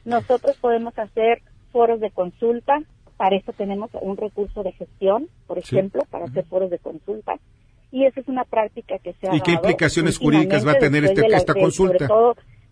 [0.06, 1.42] Nosotros podemos hacer
[1.72, 2.82] foros de consulta,
[3.18, 7.36] para eso tenemos un recurso de gestión, por ejemplo, para hacer foros de consulta.
[7.92, 11.06] y esa es una práctica que se ha ¿Y qué implicaciones jurídicas va a tener
[11.06, 12.08] este, esta consulta?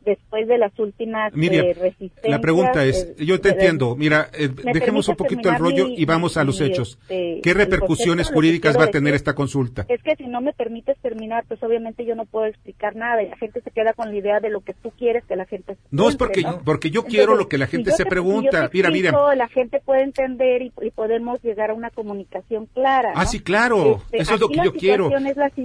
[0.07, 2.31] Después de las últimas eh, resistencias.
[2.31, 6.37] La pregunta es, yo te entiendo, mira, eh, dejemos un poquito el rollo y vamos
[6.37, 6.97] a los hechos.
[7.01, 9.85] Este, ¿Qué repercusiones jurídicas va a tener esta consulta?
[9.89, 13.29] Es que si no me permites terminar, pues obviamente yo no puedo explicar nada y
[13.29, 15.75] la gente se queda con la idea de lo que tú quieres que la gente
[15.91, 18.69] No es porque yo, porque yo quiero lo que la gente se pregunta.
[18.73, 19.35] mira, mira.
[19.35, 23.11] La gente puede entender y, podemos llegar a una comunicación clara.
[23.13, 24.01] Ah, sí, claro.
[24.05, 25.09] Este, Eso es lo que yo quiero.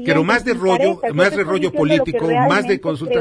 [0.04, 3.20] Pero más de rollo, más de rollo político, más de consulta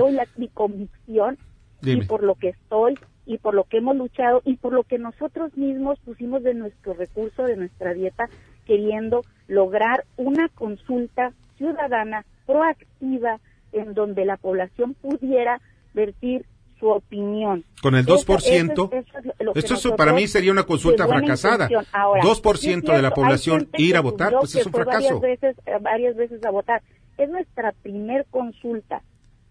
[1.84, 4.98] y por lo que estoy y por lo que hemos luchado y por lo que
[4.98, 8.30] nosotros mismos pusimos de nuestro recurso, de nuestra dieta,
[8.66, 13.40] queriendo lograr una consulta ciudadana proactiva
[13.72, 15.62] en donde la población pudiera
[15.94, 16.46] vertir
[16.80, 17.64] su opinión.
[17.82, 19.06] Con el 2%,
[19.54, 21.70] eso, para mí sería una consulta fracasada.
[21.70, 25.20] 2% de la población ir a votar, pues es un fracaso.
[25.20, 26.82] Varias veces, varias veces a votar.
[27.18, 29.04] Es nuestra primer consulta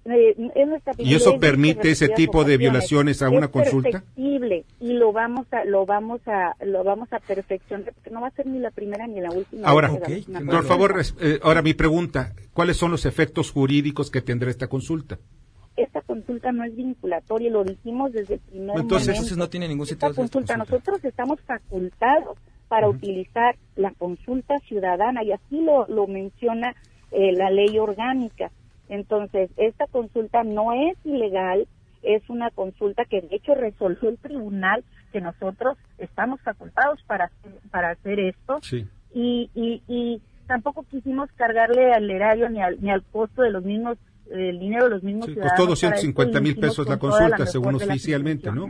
[0.06, 0.34] eh,
[0.98, 4.02] ¿Y eso permite ese tipo de violaciones a una consulta?
[4.16, 8.30] y lo vamos a lo vamos a lo vamos a perfeccionar porque no va a
[8.30, 9.68] ser ni la primera ni la última.
[9.68, 14.68] Ahora, por favor, eh, ahora mi pregunta, ¿cuáles son los efectos jurídicos que tendrá esta
[14.68, 15.18] consulta?
[15.76, 19.86] Esta consulta no es vinculatoria, lo dijimos desde el primer entonces, Entonces no tiene ningún
[19.86, 20.10] sentido.
[20.10, 22.38] Esta consulta, nosotros estamos facultados
[22.68, 26.74] para utilizar la consulta ciudadana y así lo, lo menciona
[27.10, 28.50] eh, la ley orgánica
[28.90, 31.66] entonces, esta consulta no es ilegal,
[32.02, 37.30] es una consulta que de hecho resolvió el tribunal que nosotros estamos facultados para,
[37.70, 38.58] para hacer esto.
[39.12, 43.64] Y, y, y tampoco quisimos cargarle al erario ni al, ni al costo de los
[43.64, 43.96] mismos
[44.30, 48.68] el dinero de los mismos sí, Costó 250 mil pesos la consulta, según oficialmente, ¿no?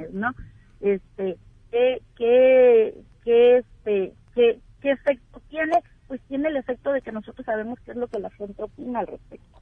[0.81, 1.37] Este,
[1.71, 5.83] ¿qué, qué, qué, este, qué, ¿Qué efecto tiene?
[6.09, 9.01] Pues tiene el efecto de que nosotros sabemos qué es lo que la gente opina
[9.01, 9.61] al respecto.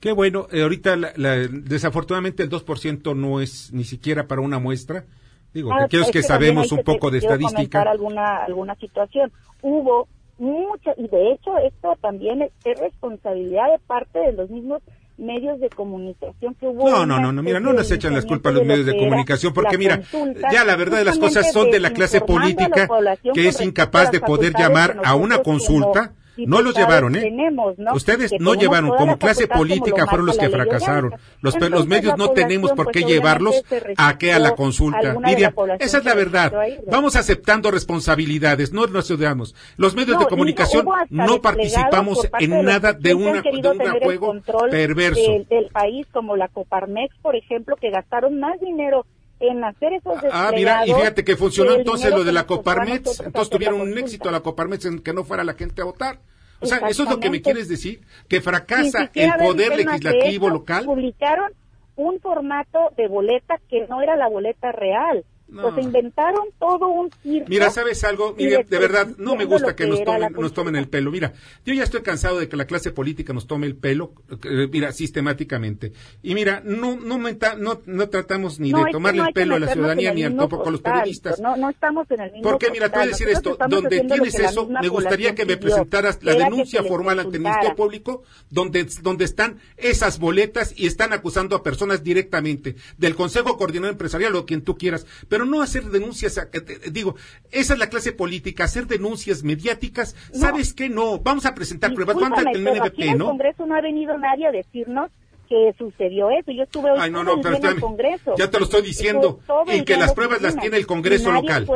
[0.00, 5.04] Qué bueno, eh, ahorita desafortunadamente el 2% no es ni siquiera para una muestra.
[5.54, 7.80] Digo, ah, que que, sabemos un poco de estadística.
[7.82, 9.32] alguna alguna situación.
[9.62, 10.06] Hubo
[10.38, 14.82] mucha y de hecho esto también es, responsabilidad de parte de los mismos
[15.16, 16.90] medios de comunicación que hubo.
[16.90, 19.54] No, no, no, no, mira, no nos echan las culpas a los medios de, comunicación,
[19.54, 20.02] porque mira,
[20.52, 22.86] ya la verdad de las cosas son de la clase política
[23.32, 27.32] que es incapaz de poder llamar a una consulta no los llevaron, ¿eh?
[27.94, 31.14] Ustedes no llevaron, como clase política fueron los que fracasaron.
[31.40, 33.62] Los, los medios no tenemos por qué pues, llevarlos
[33.96, 35.14] a que a la consulta.
[35.18, 36.52] Miriam, esa es la verdad.
[36.90, 39.54] Vamos aceptando responsabilidades, no nos ayudamos.
[39.76, 44.34] Los medios de comunicación no participamos en nada de, una, de un juego
[44.70, 45.20] perverso.
[45.48, 49.04] Del, país, como la Coparmex, por ejemplo, que gastaron más dinero
[49.40, 53.50] en hacer esos Ah, mira, y fíjate que funcionó entonces lo de la Coparmex, entonces
[53.50, 56.18] tuvieron un éxito la Coparmex en que no fuera la gente a votar.
[56.60, 58.00] O sea, ¿eso es lo que me quieres decir?
[58.28, 60.86] ¿Que fracasa el poder legislativo local?
[60.86, 61.52] Publicaron
[61.96, 65.24] un formato de boleta que no era la boleta real.
[65.48, 67.46] Pues inventaron todo un circo.
[67.48, 68.34] Mira, ¿sabes algo?
[68.36, 71.12] Mira, de verdad, no me gusta que, nos tomen, nos tomen el pelo.
[71.12, 71.32] Mira,
[71.64, 74.90] yo ya estoy cansado de que la clase política nos tome el pelo, eh, mira,
[74.90, 75.92] sistemáticamente.
[76.22, 80.12] Y mira, no no, no, no tratamos ni de tomarle el pelo a la ciudadanía
[80.12, 81.38] ni tampoco a los periodistas.
[81.40, 84.34] No, no estamos en el mismo Porque mira, te voy a decir esto, donde tienes
[84.38, 89.24] eso, me gustaría que me presentaras la denuncia formal ante el Ministerio Público, donde, donde
[89.24, 94.62] están esas boletas y están acusando a personas directamente del Consejo Coordinador Empresarial o quien
[94.62, 96.40] tú quieras pero no hacer denuncias,
[96.90, 97.16] digo,
[97.50, 100.88] esa es la clase política, hacer denuncias mediáticas, ¿sabes qué?
[100.88, 103.04] No, vamos a presentar pruebas, ¿cuánto el NBP, ¿no?
[103.04, 105.10] En el Congreso no ha venido nadie a decirnos
[105.48, 106.52] que sucedió eso.
[106.52, 108.34] Yo estuve hoy en el Congreso.
[108.36, 109.40] Ya te lo estoy diciendo.
[109.66, 111.66] Y que las pruebas las tiene el Congreso local.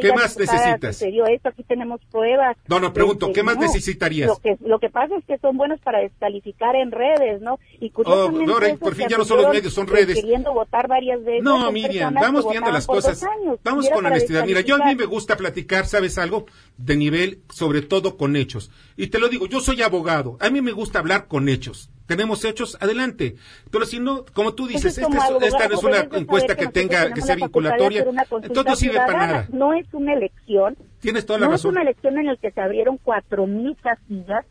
[0.00, 0.96] ¿Qué más necesitas?
[0.96, 2.56] Sucedió esto, aquí tenemos pruebas.
[2.68, 4.28] No, no, pregunto, ¿qué más necesitarías?
[4.28, 7.58] Lo que, lo que pasa es que son buenos para descalificar en redes, ¿no?
[7.80, 8.72] Y oh, curiosamente.
[8.74, 10.16] Oh, por fin ya no son los medios, son redes.
[10.16, 11.42] Queriendo votar varias veces.
[11.42, 13.24] No, Miriam, vamos viendo las cosas.
[13.62, 14.44] Vamos con honestidad.
[14.44, 16.46] Mira, yo a mí me gusta platicar, ¿sabes algo?
[16.76, 18.70] De nivel, sobre todo con hechos.
[18.96, 20.36] Y te lo digo, yo soy abogado.
[20.40, 23.36] A mí me gusta hablar con hechos tenemos hechos, adelante.
[23.70, 27.36] Pero si no, como tú dices, esta, no es una encuesta que, tenga, que sea
[27.36, 28.04] vinculatoria,
[28.42, 29.48] entonces no sirve para nada.
[29.52, 30.76] No es una elección.
[31.00, 31.70] Tienes toda la no razón.
[31.70, 34.44] es una elección en la que se abrieron cuatro mil casillas,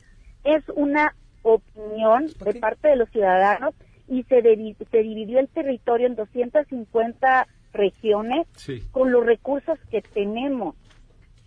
[0.44, 3.74] es una opinión de parte de los ciudadanos
[4.08, 8.48] y se, se dividió el territorio en 250 regiones
[8.92, 10.76] con los recursos que tenemos.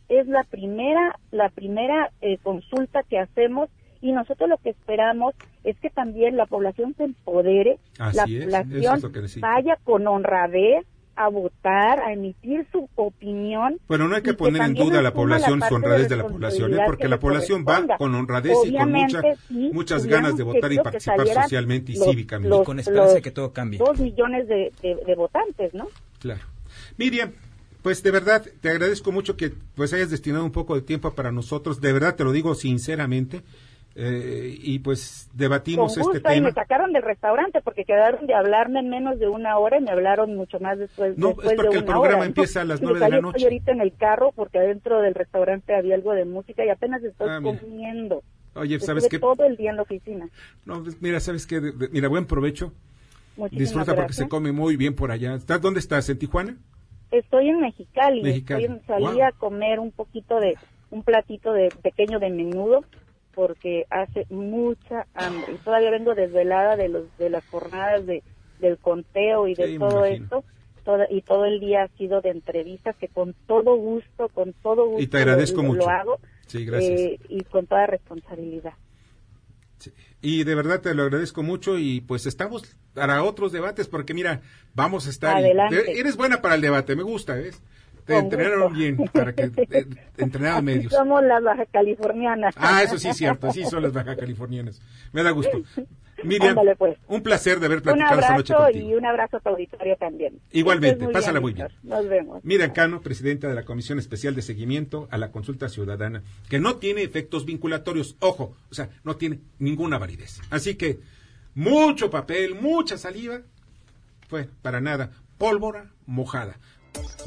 [0.08, 3.68] Es la primera, la primera eh, consulta que hacemos
[4.04, 5.34] y nosotros lo que esperamos
[5.64, 10.84] es que también la población se empodere, la población vaya con honradez
[11.16, 13.78] a votar, a emitir su opinión.
[13.88, 16.74] Bueno, no hay que poner en duda a la población su honradez de, la población,
[16.74, 16.82] ¿eh?
[16.84, 18.92] porque la población va con honradez y con
[19.72, 22.54] muchas ganas de votar y participar socialmente y cívicamente.
[22.54, 23.78] y con esperanza de que todo cambie.
[23.78, 25.88] Dos millones de, de votantes, ¿no?
[26.20, 26.42] Claro.
[26.98, 27.32] Miriam,
[27.80, 31.32] pues de verdad te agradezco mucho que pues hayas destinado un poco de tiempo para
[31.32, 31.80] nosotros.
[31.80, 33.42] De verdad te lo digo sinceramente.
[33.96, 36.34] Eh, y pues debatimos este tema.
[36.34, 39.82] Y me sacaron del restaurante porque quedaron de hablarme en menos de una hora y
[39.82, 41.16] me hablaron mucho más después.
[41.16, 43.38] No, después es porque el programa empieza a las nueve de la noche.
[43.38, 47.04] Estoy ahorita en el carro porque adentro del restaurante había algo de música y apenas
[47.04, 48.24] estoy ah, comiendo.
[48.54, 49.20] Oye, ¿sabes qué?
[49.20, 50.28] Todo el día en la oficina.
[50.64, 51.60] No, pues, mira, ¿sabes qué?
[51.92, 52.72] Mira, buen provecho.
[53.50, 55.34] Disfruta porque se come muy bien por allá.
[55.34, 56.08] ¿Estás, ¿Dónde estás?
[56.08, 56.56] ¿En Tijuana?
[57.12, 58.28] Estoy en Mexicali.
[58.28, 60.56] Estoy en, salí a comer un poquito de,
[60.90, 62.84] un platito de pequeño de menudo
[63.34, 65.54] porque hace mucha hambre.
[65.54, 68.22] Y todavía vengo desvelada de los de las jornadas de
[68.58, 70.44] del conteo y de todo esto.
[71.10, 75.02] y todo el día ha sido de entrevistas que con todo gusto, con todo gusto
[75.02, 75.88] y te agradezco lo, mucho.
[75.88, 77.00] hago sí, gracias.
[77.00, 78.74] Eh, y con toda responsabilidad.
[80.22, 84.40] Y de verdad te lo agradezco mucho y pues estamos para otros debates porque mira,
[84.74, 85.42] vamos a estar...
[85.42, 87.60] eres buena para el debate, me gusta, ¿ves?
[88.04, 89.50] Te entrenaron bien para que
[90.18, 90.92] entrenaran medios.
[90.92, 92.54] Somos las baja californianas.
[92.58, 94.80] Ah, eso sí es cierto, sí son las baja californianas.
[95.12, 95.62] Me da gusto.
[96.22, 96.96] Miriam, pues.
[97.08, 98.88] un placer de haber platicado esta noche contigo.
[98.88, 100.40] y un abrazo a tu auditorio también.
[100.52, 101.68] Igualmente, pásala muy bien.
[101.82, 102.44] Nos vemos.
[102.44, 106.76] Miriam Cano, presidenta de la Comisión Especial de Seguimiento a la Consulta Ciudadana, que no
[106.76, 110.40] tiene efectos vinculatorios, ojo, o sea, no tiene ninguna validez.
[110.50, 111.00] Así que
[111.54, 113.42] mucho papel, mucha saliva,
[114.28, 116.58] fue para nada, pólvora mojada.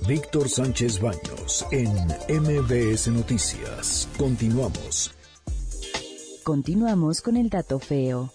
[0.07, 1.89] Víctor Sánchez Baños en
[2.29, 4.07] MBS Noticias.
[4.17, 5.11] Continuamos.
[6.43, 8.31] Continuamos con el dato feo.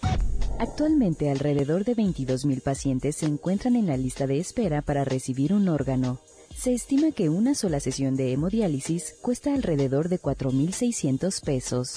[0.59, 5.67] Actualmente alrededor de 22.000 pacientes se encuentran en la lista de espera para recibir un
[5.67, 6.19] órgano.
[6.55, 11.95] Se estima que una sola sesión de hemodiálisis cuesta alrededor de 4.600 pesos.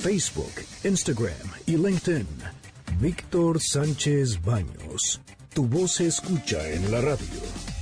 [0.00, 0.52] Facebook,
[0.82, 1.32] Instagram
[1.66, 2.26] y LinkedIn.
[3.00, 5.20] Víctor Sánchez Baños.
[5.54, 7.73] Tu voz se escucha en la radio.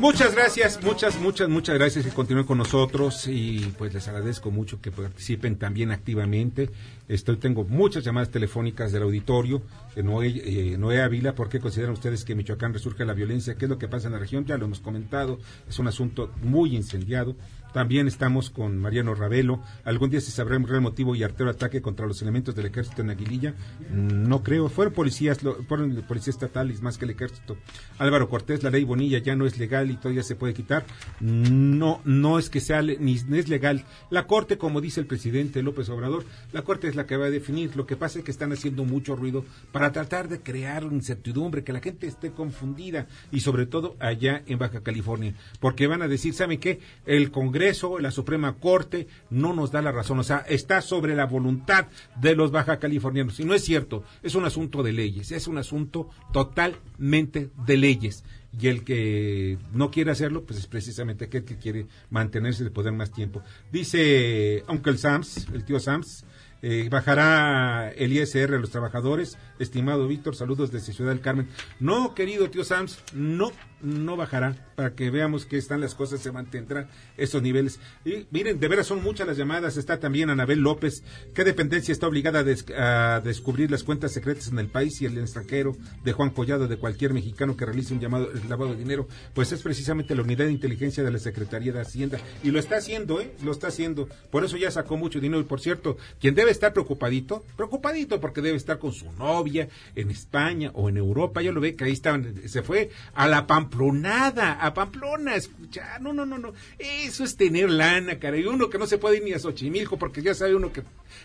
[0.00, 4.80] Muchas gracias, muchas, muchas, muchas gracias que continúen con nosotros y pues les agradezco mucho
[4.80, 6.70] que participen también activamente.
[7.08, 9.60] Estoy, tengo muchas llamadas telefónicas del auditorio,
[9.96, 13.56] de Noé, eh, Noé Ávila, ¿por qué consideran ustedes que Michoacán resurge la violencia?
[13.56, 14.44] ¿Qué es lo que pasa en la región?
[14.44, 17.34] Ya lo hemos comentado, es un asunto muy incendiado.
[17.72, 19.62] También estamos con Mariano Ravelo.
[19.84, 23.02] ¿Algún día se sabrá el real motivo y artero ataque contra los elementos del ejército
[23.02, 23.54] en Aguililla?
[23.90, 24.68] No creo.
[24.68, 25.38] Fueron policías,
[25.68, 27.58] fueron policías estatales más que el ejército.
[27.98, 30.86] Álvaro Cortés, la ley Bonilla ya no es legal y todavía se puede quitar.
[31.20, 33.84] No, no es que sea ni es legal.
[34.10, 37.30] La Corte, como dice el presidente López Obrador, la Corte es la que va a
[37.30, 37.76] definir.
[37.76, 41.72] Lo que pasa es que están haciendo mucho ruido para tratar de crear incertidumbre, que
[41.72, 45.34] la gente esté confundida y sobre todo allá en Baja California.
[45.60, 46.80] Porque van a decir, ¿saben qué?
[47.04, 50.20] El Congreso Congreso, la Suprema Corte, no nos da la razón.
[50.20, 53.40] O sea, está sobre la voluntad de los baja californianos.
[53.40, 58.22] Y no es cierto, es un asunto de leyes, es un asunto totalmente de leyes.
[58.60, 62.92] Y el que no quiere hacerlo, pues es precisamente aquel que quiere mantenerse de poder
[62.92, 63.42] más tiempo.
[63.72, 66.24] Dice Uncle Sams, el tío Sams,
[66.62, 69.36] eh, bajará el ISR a los trabajadores.
[69.58, 71.48] Estimado Víctor, saludos desde Ciudad del Carmen.
[71.80, 73.50] No, querido tío Sams, no
[73.80, 77.80] no bajará para que veamos que están las cosas, se mantendrán esos niveles.
[78.04, 79.76] Y miren, de veras son muchas las llamadas.
[79.76, 81.02] Está también Anabel López.
[81.34, 82.44] ¿Qué dependencia está obligada
[82.76, 86.76] a, descubrir las cuentas secretas en el país y el extranjero de Juan Collado, de
[86.76, 89.08] cualquier mexicano que realice un llamado lavado de dinero?
[89.34, 92.18] Pues es precisamente la unidad de inteligencia de la Secretaría de Hacienda.
[92.42, 93.32] Y lo está haciendo, ¿eh?
[93.42, 94.08] Lo está haciendo.
[94.30, 95.40] Por eso ya sacó mucho dinero.
[95.40, 100.10] Y por cierto, quien debe estar preocupadito, preocupadito porque debe estar con su novia en
[100.10, 101.42] España o en Europa.
[101.42, 105.98] Ya lo ve que ahí estaban, se fue a la Pampa Pamplonada, a Pamplona, escucha,
[106.00, 109.18] no, no, no, no, eso es tener lana, cara, y uno que no se puede
[109.18, 110.82] ir ni a Xochimilco porque ya sabe uno que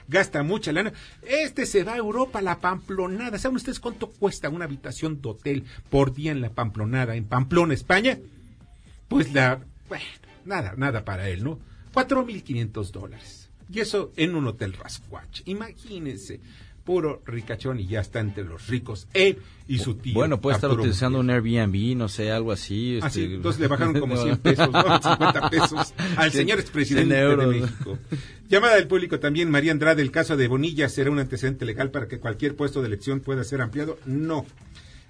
[0.10, 0.91] gasta mucha lana,
[1.22, 5.64] este se va a Europa, la Pamplonada, ¿saben ustedes cuánto cuesta una habitación de hotel
[5.89, 8.20] por día en la Pamplonada, en Pamplona, España?
[9.08, 10.04] Pues la, bueno,
[10.44, 11.60] nada, nada para él, ¿no?
[11.94, 13.50] Cuatro mil quinientos dólares.
[13.72, 15.41] Y eso en un hotel Rasquatch.
[15.46, 16.41] Imagínense
[16.84, 20.14] puro ricachón y ya está entre los ricos él y su tío.
[20.14, 23.00] Bueno, puede estar utilizando un Airbnb, no sé, algo así.
[23.02, 23.36] Ah, este...
[23.36, 24.82] entonces le bajaron como 100 pesos, ¿no?
[25.02, 27.98] 50 pesos al señor expresidente de México.
[28.50, 32.08] Llamada del público también, María Andrade, ¿el caso de Bonilla será un antecedente legal para
[32.08, 33.98] que cualquier puesto de elección pueda ser ampliado?
[34.06, 34.46] No.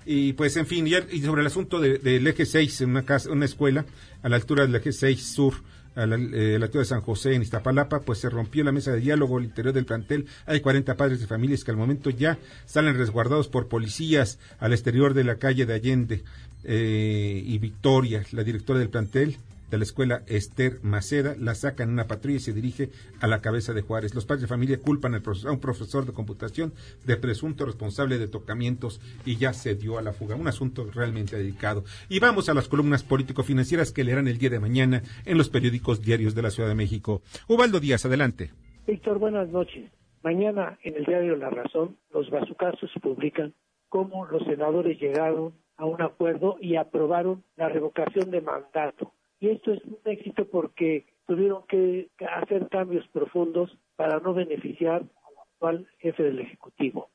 [0.05, 3.45] Y pues, en fin, y, sobre el asunto del eje 6, en una, casa, una
[3.45, 3.85] escuela,
[4.21, 5.55] a la altura del eje 6 sur,
[5.95, 8.99] a la, eh, altura de San José, en Iztapalapa, pues se rompió la mesa de
[8.99, 10.27] diálogo al interior del plantel.
[10.45, 15.13] Hay 40 padres de familias que al momento ya salen resguardados por policías al exterior
[15.13, 16.23] de la calle de Allende
[16.63, 19.37] eh, y Victoria, la directora del plantel,
[19.73, 23.41] de la escuela Esther Maceda, la saca en una patrulla y se dirige a la
[23.41, 24.13] cabeza de Juárez.
[24.13, 26.73] Los padres de familia culpan a un profesor de computación
[27.07, 30.35] de presunto responsable de tocamientos y ya se dio a la fuga.
[30.35, 31.85] Un asunto realmente dedicado.
[32.07, 36.03] Y vamos a las columnas político-financieras que leerán el día de mañana en los periódicos
[36.03, 37.23] diarios de la Ciudad de México.
[37.47, 38.51] Ubaldo Díaz, adelante.
[38.85, 39.91] Víctor, buenas noches.
[40.21, 43.55] Mañana en el diario La Razón, los bazucazos publican
[43.89, 49.11] cómo los senadores llegaron a un acuerdo y aprobaron la revocación de mandato
[49.43, 52.09] y esto es un éxito porque tuvieron que
[52.41, 57.09] hacer cambios profundos para no beneficiar al actual jefe del Ejecutivo.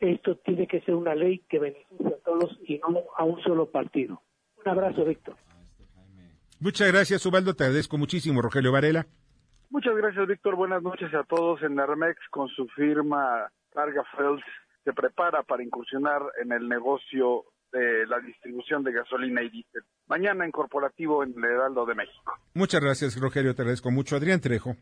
[0.00, 3.70] Esto tiene que ser una ley que beneficie a todos y no a un solo
[3.70, 4.22] partido.
[4.64, 5.36] Un abrazo, Víctor.
[6.58, 7.52] Muchas gracias, Ubaldo.
[7.52, 9.06] Te agradezco muchísimo, Rogelio Varela.
[9.68, 10.56] Muchas gracias, Víctor.
[10.56, 11.62] Buenas noches a todos.
[11.62, 14.42] En Armex, con su firma Larga Fels,
[14.84, 17.44] se prepara para incursionar en el negocio
[17.74, 19.82] de la distribución de gasolina y diésel.
[20.06, 22.34] Mañana en Corporativo en el Heraldo de México.
[22.54, 23.54] Muchas gracias, Rogelio.
[23.54, 24.16] Te agradezco mucho.
[24.16, 24.76] Adrián Trejo.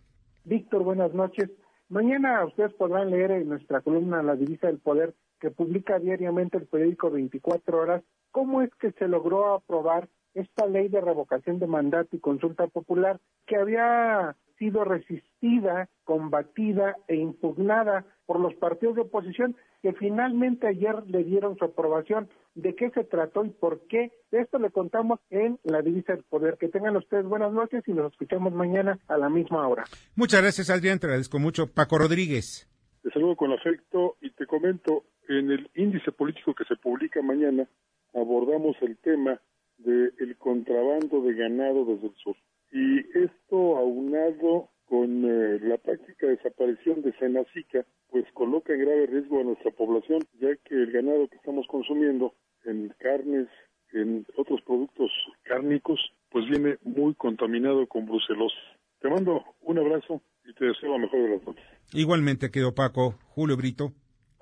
[0.45, 1.51] Víctor, buenas noches.
[1.89, 6.67] Mañana ustedes podrán leer en nuestra columna La Divisa del Poder, que publica diariamente el
[6.67, 12.17] periódico 24 Horas, cómo es que se logró aprobar esta ley de revocación de mandato
[12.17, 19.55] y consulta popular que había sido resistida, combatida e impugnada por los partidos de oposición
[19.83, 22.31] que finalmente ayer le dieron su aprobación.
[22.55, 24.11] ¿De qué se trató y por qué?
[24.31, 26.57] De esto le contamos en La Divisa del Poder.
[26.59, 29.85] Que tengan ustedes buenas noches y nos escuchamos mañana a la misma hora.
[30.17, 30.99] Muchas gracias, Adrián.
[30.99, 31.67] Te agradezco mucho.
[31.75, 32.67] Paco Rodríguez.
[33.03, 37.69] Te saludo con afecto y te comento, en el índice político que se publica mañana,
[38.15, 39.43] abordamos el tema
[39.77, 42.37] del contrabando de ganado desde el sur.
[42.73, 49.41] Y esto aunado con eh, la práctica desaparición de Senacica, pues coloca en grave riesgo
[49.41, 53.49] a nuestra población, ya que el ganado que estamos consumiendo en carnes,
[53.93, 55.11] en otros productos
[55.43, 58.59] cárnicos, pues viene muy contaminado con brucelosis.
[59.01, 61.65] Te mando un abrazo y te deseo la mejor de las noches.
[61.93, 63.93] Igualmente quedó Paco, Julio Brito.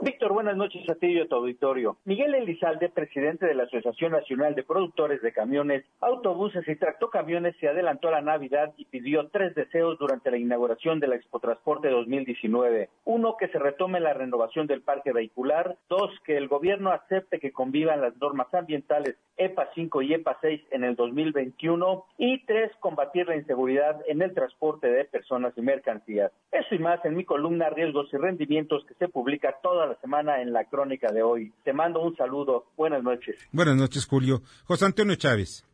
[0.02, 1.98] Víctor, buenas noches a ti y a tu auditorio.
[2.06, 7.68] Miguel Elizalde, presidente de la Asociación Nacional de Productores de Camiones, Autobuses y Tractocamiones, se
[7.68, 11.90] adelantó a la Navidad y pidió tres deseos durante la inauguración de la Expo Transporte
[11.90, 12.88] 2019.
[13.04, 15.76] Uno, que se retome la renovación del parque vehicular.
[15.90, 20.62] Dos, que el gobierno acepte que convivan las normas ambientales EPA 5 y EPA 6
[20.70, 22.06] en el 2021.
[22.16, 26.32] Y tres, combatir la inseguridad en el transporte de personas y mercancías.
[26.52, 30.40] Eso y más en mi columna Riesgos y Rendimientos que se publica toda la semana
[30.40, 31.52] en la crónica de hoy.
[31.64, 32.66] Te mando un saludo.
[32.76, 33.36] Buenas noches.
[33.52, 34.42] Buenas noches, Julio.
[34.64, 35.66] José Antonio Chávez.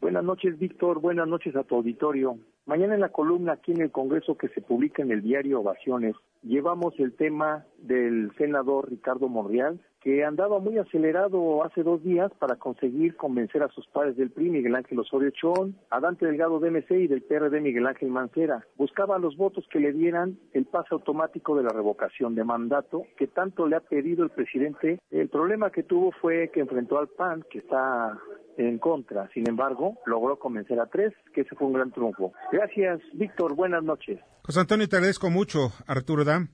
[0.00, 1.00] Buenas noches, Víctor.
[1.00, 2.38] Buenas noches a tu auditorio.
[2.64, 6.14] Mañana en la columna aquí en el Congreso que se publica en el diario Ovaciones,
[6.42, 12.56] llevamos el tema del senador Ricardo Monreal, que andaba muy acelerado hace dos días para
[12.56, 16.70] conseguir convencer a sus padres del PRI, Miguel Ángel Osorio Chón, a Dante Delgado de
[16.70, 18.66] MC y del PRD, Miguel Ángel Mancera.
[18.76, 23.26] Buscaba los votos que le dieran el pase automático de la revocación de mandato que
[23.26, 25.00] tanto le ha pedido el presidente.
[25.10, 28.18] El problema que tuvo fue que enfrentó al PAN, que está
[28.56, 29.28] en contra.
[29.32, 32.32] Sin embargo, logró convencer a tres, que ese fue un gran triunfo.
[32.52, 33.54] Gracias, Víctor.
[33.54, 34.18] Buenas noches.
[34.42, 35.72] José Antonio, te agradezco mucho.
[35.86, 36.48] Arturo Dam.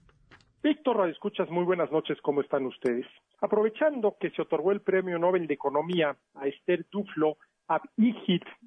[0.67, 3.07] Víctor, escuchas, muy buenas noches, ¿cómo están ustedes?
[3.41, 7.37] Aprovechando que se otorgó el Premio Nobel de Economía a Esther Duflo,
[7.69, 7.81] a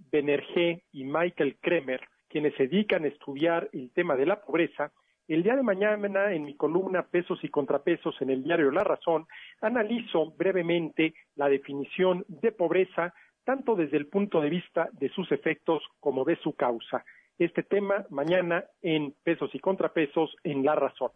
[0.10, 4.94] Benergé y Michael Kremer, quienes se dedican a estudiar el tema de la pobreza,
[5.28, 9.28] el día de mañana, en mi columna Pesos y Contrapesos en el diario La Razón,
[9.60, 15.84] analizo brevemente la definición de pobreza, tanto desde el punto de vista de sus efectos
[16.00, 17.04] como de su causa.
[17.38, 21.12] Este tema mañana en Pesos y Contrapesos en La Razón.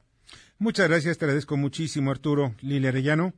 [0.59, 2.51] Muchas gracias, te agradezco muchísimo, Arturo.
[2.61, 3.33] Lili Arellano.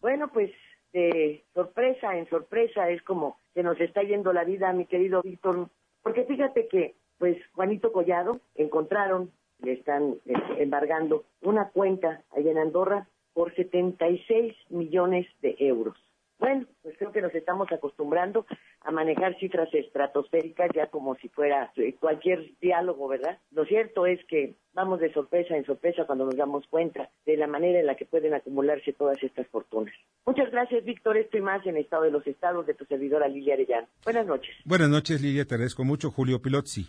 [0.00, 0.50] Bueno, pues
[0.92, 5.68] de sorpresa en sorpresa es como se nos está yendo la vida, mi querido Víctor,
[6.02, 9.30] porque fíjate que, pues, Juanito Collado encontraron,
[9.62, 10.16] le están
[10.58, 15.96] embargando una cuenta allá en Andorra por 76 millones de euros.
[16.38, 18.46] Bueno, pues creo que nos estamos acostumbrando
[18.82, 23.38] a manejar cifras estratosféricas ya como si fuera eh, cualquier diálogo, ¿verdad?
[23.50, 27.46] Lo cierto es que vamos de sorpresa en sorpresa cuando nos damos cuenta de la
[27.46, 29.94] manera en la que pueden acumularse todas estas fortunas.
[30.26, 31.16] Muchas gracias, Víctor.
[31.16, 33.88] Estoy más en Estado de los Estados de tu servidora Lilia Arellano.
[34.04, 34.54] Buenas noches.
[34.64, 35.46] Buenas noches, Lilia.
[35.46, 36.10] Te agradezco mucho.
[36.10, 36.86] Julio Pilotzi.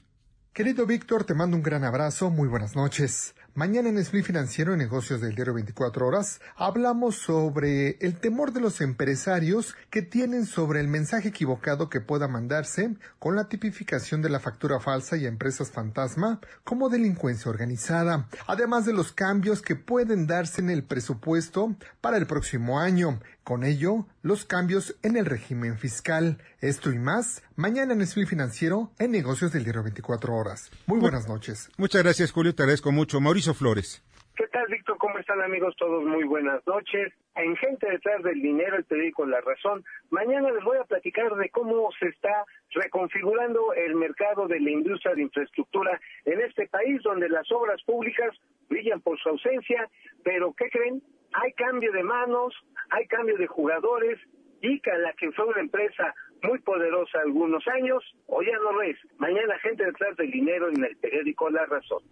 [0.53, 2.31] Querido Víctor, te mando un gran abrazo.
[2.31, 3.35] Muy buenas noches.
[3.57, 8.61] Mañana en Split Financiero en Negocios del Diario 24 Horas hablamos sobre el temor de
[8.61, 14.29] los empresarios que tienen sobre el mensaje equivocado que pueda mandarse con la tipificación de
[14.29, 20.27] la factura falsa y empresas fantasma como delincuencia organizada, además de los cambios que pueden
[20.27, 23.19] darse en el presupuesto para el próximo año.
[23.43, 26.37] Con ello, los cambios en el régimen fiscal.
[26.59, 30.69] Esto y más, mañana en Split Financiero en Negocios del Diario 24 Horas.
[30.85, 31.69] Muy buenas noches.
[31.77, 32.53] Muchas gracias, Julio.
[32.53, 33.21] Te agradezco mucho.
[33.21, 34.03] Mauricio Flores.
[34.37, 34.97] ¿Qué tal, Víctor?
[34.99, 35.75] ¿Cómo están, amigos?
[35.77, 37.11] Todos muy buenas noches.
[37.35, 39.83] En Gente detrás del dinero, el periódico La Razón.
[40.11, 45.15] Mañana les voy a platicar de cómo se está reconfigurando el mercado de la industria
[45.15, 48.35] de infraestructura en este país, donde las obras públicas
[48.69, 49.89] brillan por su ausencia,
[50.23, 51.01] pero ¿qué creen?
[51.33, 52.53] Hay cambio de manos,
[52.91, 54.19] hay cambio de jugadores,
[54.61, 58.97] ICA, la que fue una empresa muy poderosa algunos años, o ya no lo es.
[59.17, 62.03] Mañana gente detrás del dinero en el periódico La Razón.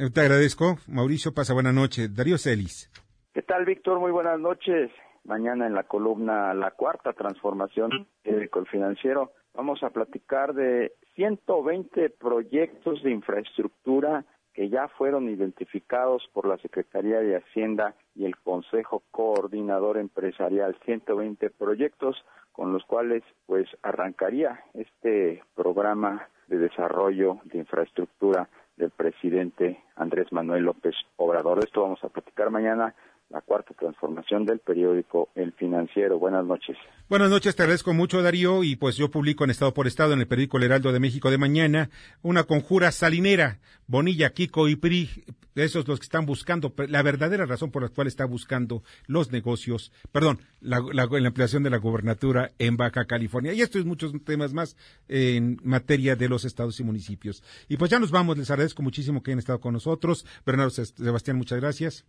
[0.00, 0.76] Eh, te agradezco.
[0.86, 2.06] Mauricio, pasa buena noche.
[2.08, 2.88] Darío Celis.
[3.34, 3.98] ¿Qué tal, Víctor?
[3.98, 4.92] Muy buenas noches.
[5.24, 13.02] Mañana en la columna La Cuarta Transformación del Financiero vamos a platicar de 120 proyectos
[13.02, 14.24] de infraestructura
[14.54, 21.50] que ya fueron identificados por la Secretaría de Hacienda y el Consejo Coordinador Empresarial, 120
[21.50, 28.48] proyectos con los cuales pues arrancaría este programa de desarrollo de infraestructura
[28.78, 31.58] del presidente Andrés Manuel López Obrador.
[31.58, 32.94] De esto vamos a platicar mañana
[33.30, 36.18] la cuarta transformación del periódico El Financiero.
[36.18, 36.76] Buenas noches.
[37.08, 38.64] Buenas noches, te agradezco mucho, Darío.
[38.64, 41.30] Y pues yo publico en Estado por Estado, en el periódico El Heraldo de México
[41.30, 41.90] de mañana,
[42.22, 43.58] una conjura salinera.
[43.86, 45.24] Bonilla, Kiko y PRI,
[45.54, 49.92] esos los que están buscando, la verdadera razón por la cual está buscando los negocios,
[50.12, 53.52] perdón, la, la, ampliación de la gobernatura en Baja California.
[53.52, 54.76] Y esto es muchos temas más
[55.08, 57.42] en materia de los estados y municipios.
[57.68, 60.26] Y pues ya nos vamos, les agradezco muchísimo que hayan estado con nosotros.
[60.44, 62.06] Bernardo Sebastián, muchas gracias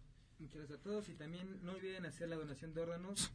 [1.08, 3.32] y también no olviden hacer la donación de órganos.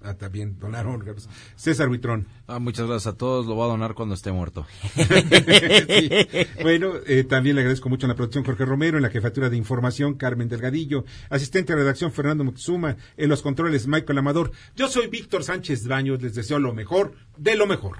[0.00, 1.28] Ah, también donar órganos.
[1.56, 2.26] César Buitrón.
[2.46, 3.46] Ah, muchas gracias a todos.
[3.46, 4.66] Lo voy a donar cuando esté muerto.
[6.62, 9.56] Bueno, eh, también le agradezco mucho en la producción Jorge Romero, en la jefatura de
[9.56, 14.52] información Carmen Delgadillo, asistente de redacción Fernando Moxuma, en los controles Michael Amador.
[14.76, 16.20] Yo soy Víctor Sánchez Baños.
[16.20, 17.98] Les deseo lo mejor de lo mejor.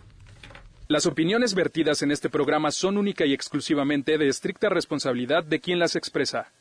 [0.89, 5.79] Las opiniones vertidas en este programa son única y exclusivamente de estricta responsabilidad de quien
[5.79, 6.53] las expresa.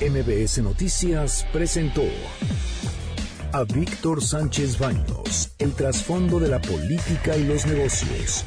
[0.00, 2.04] MBS Noticias presentó
[3.50, 8.44] a Víctor Sánchez Baños, el trasfondo de la política y los negocios.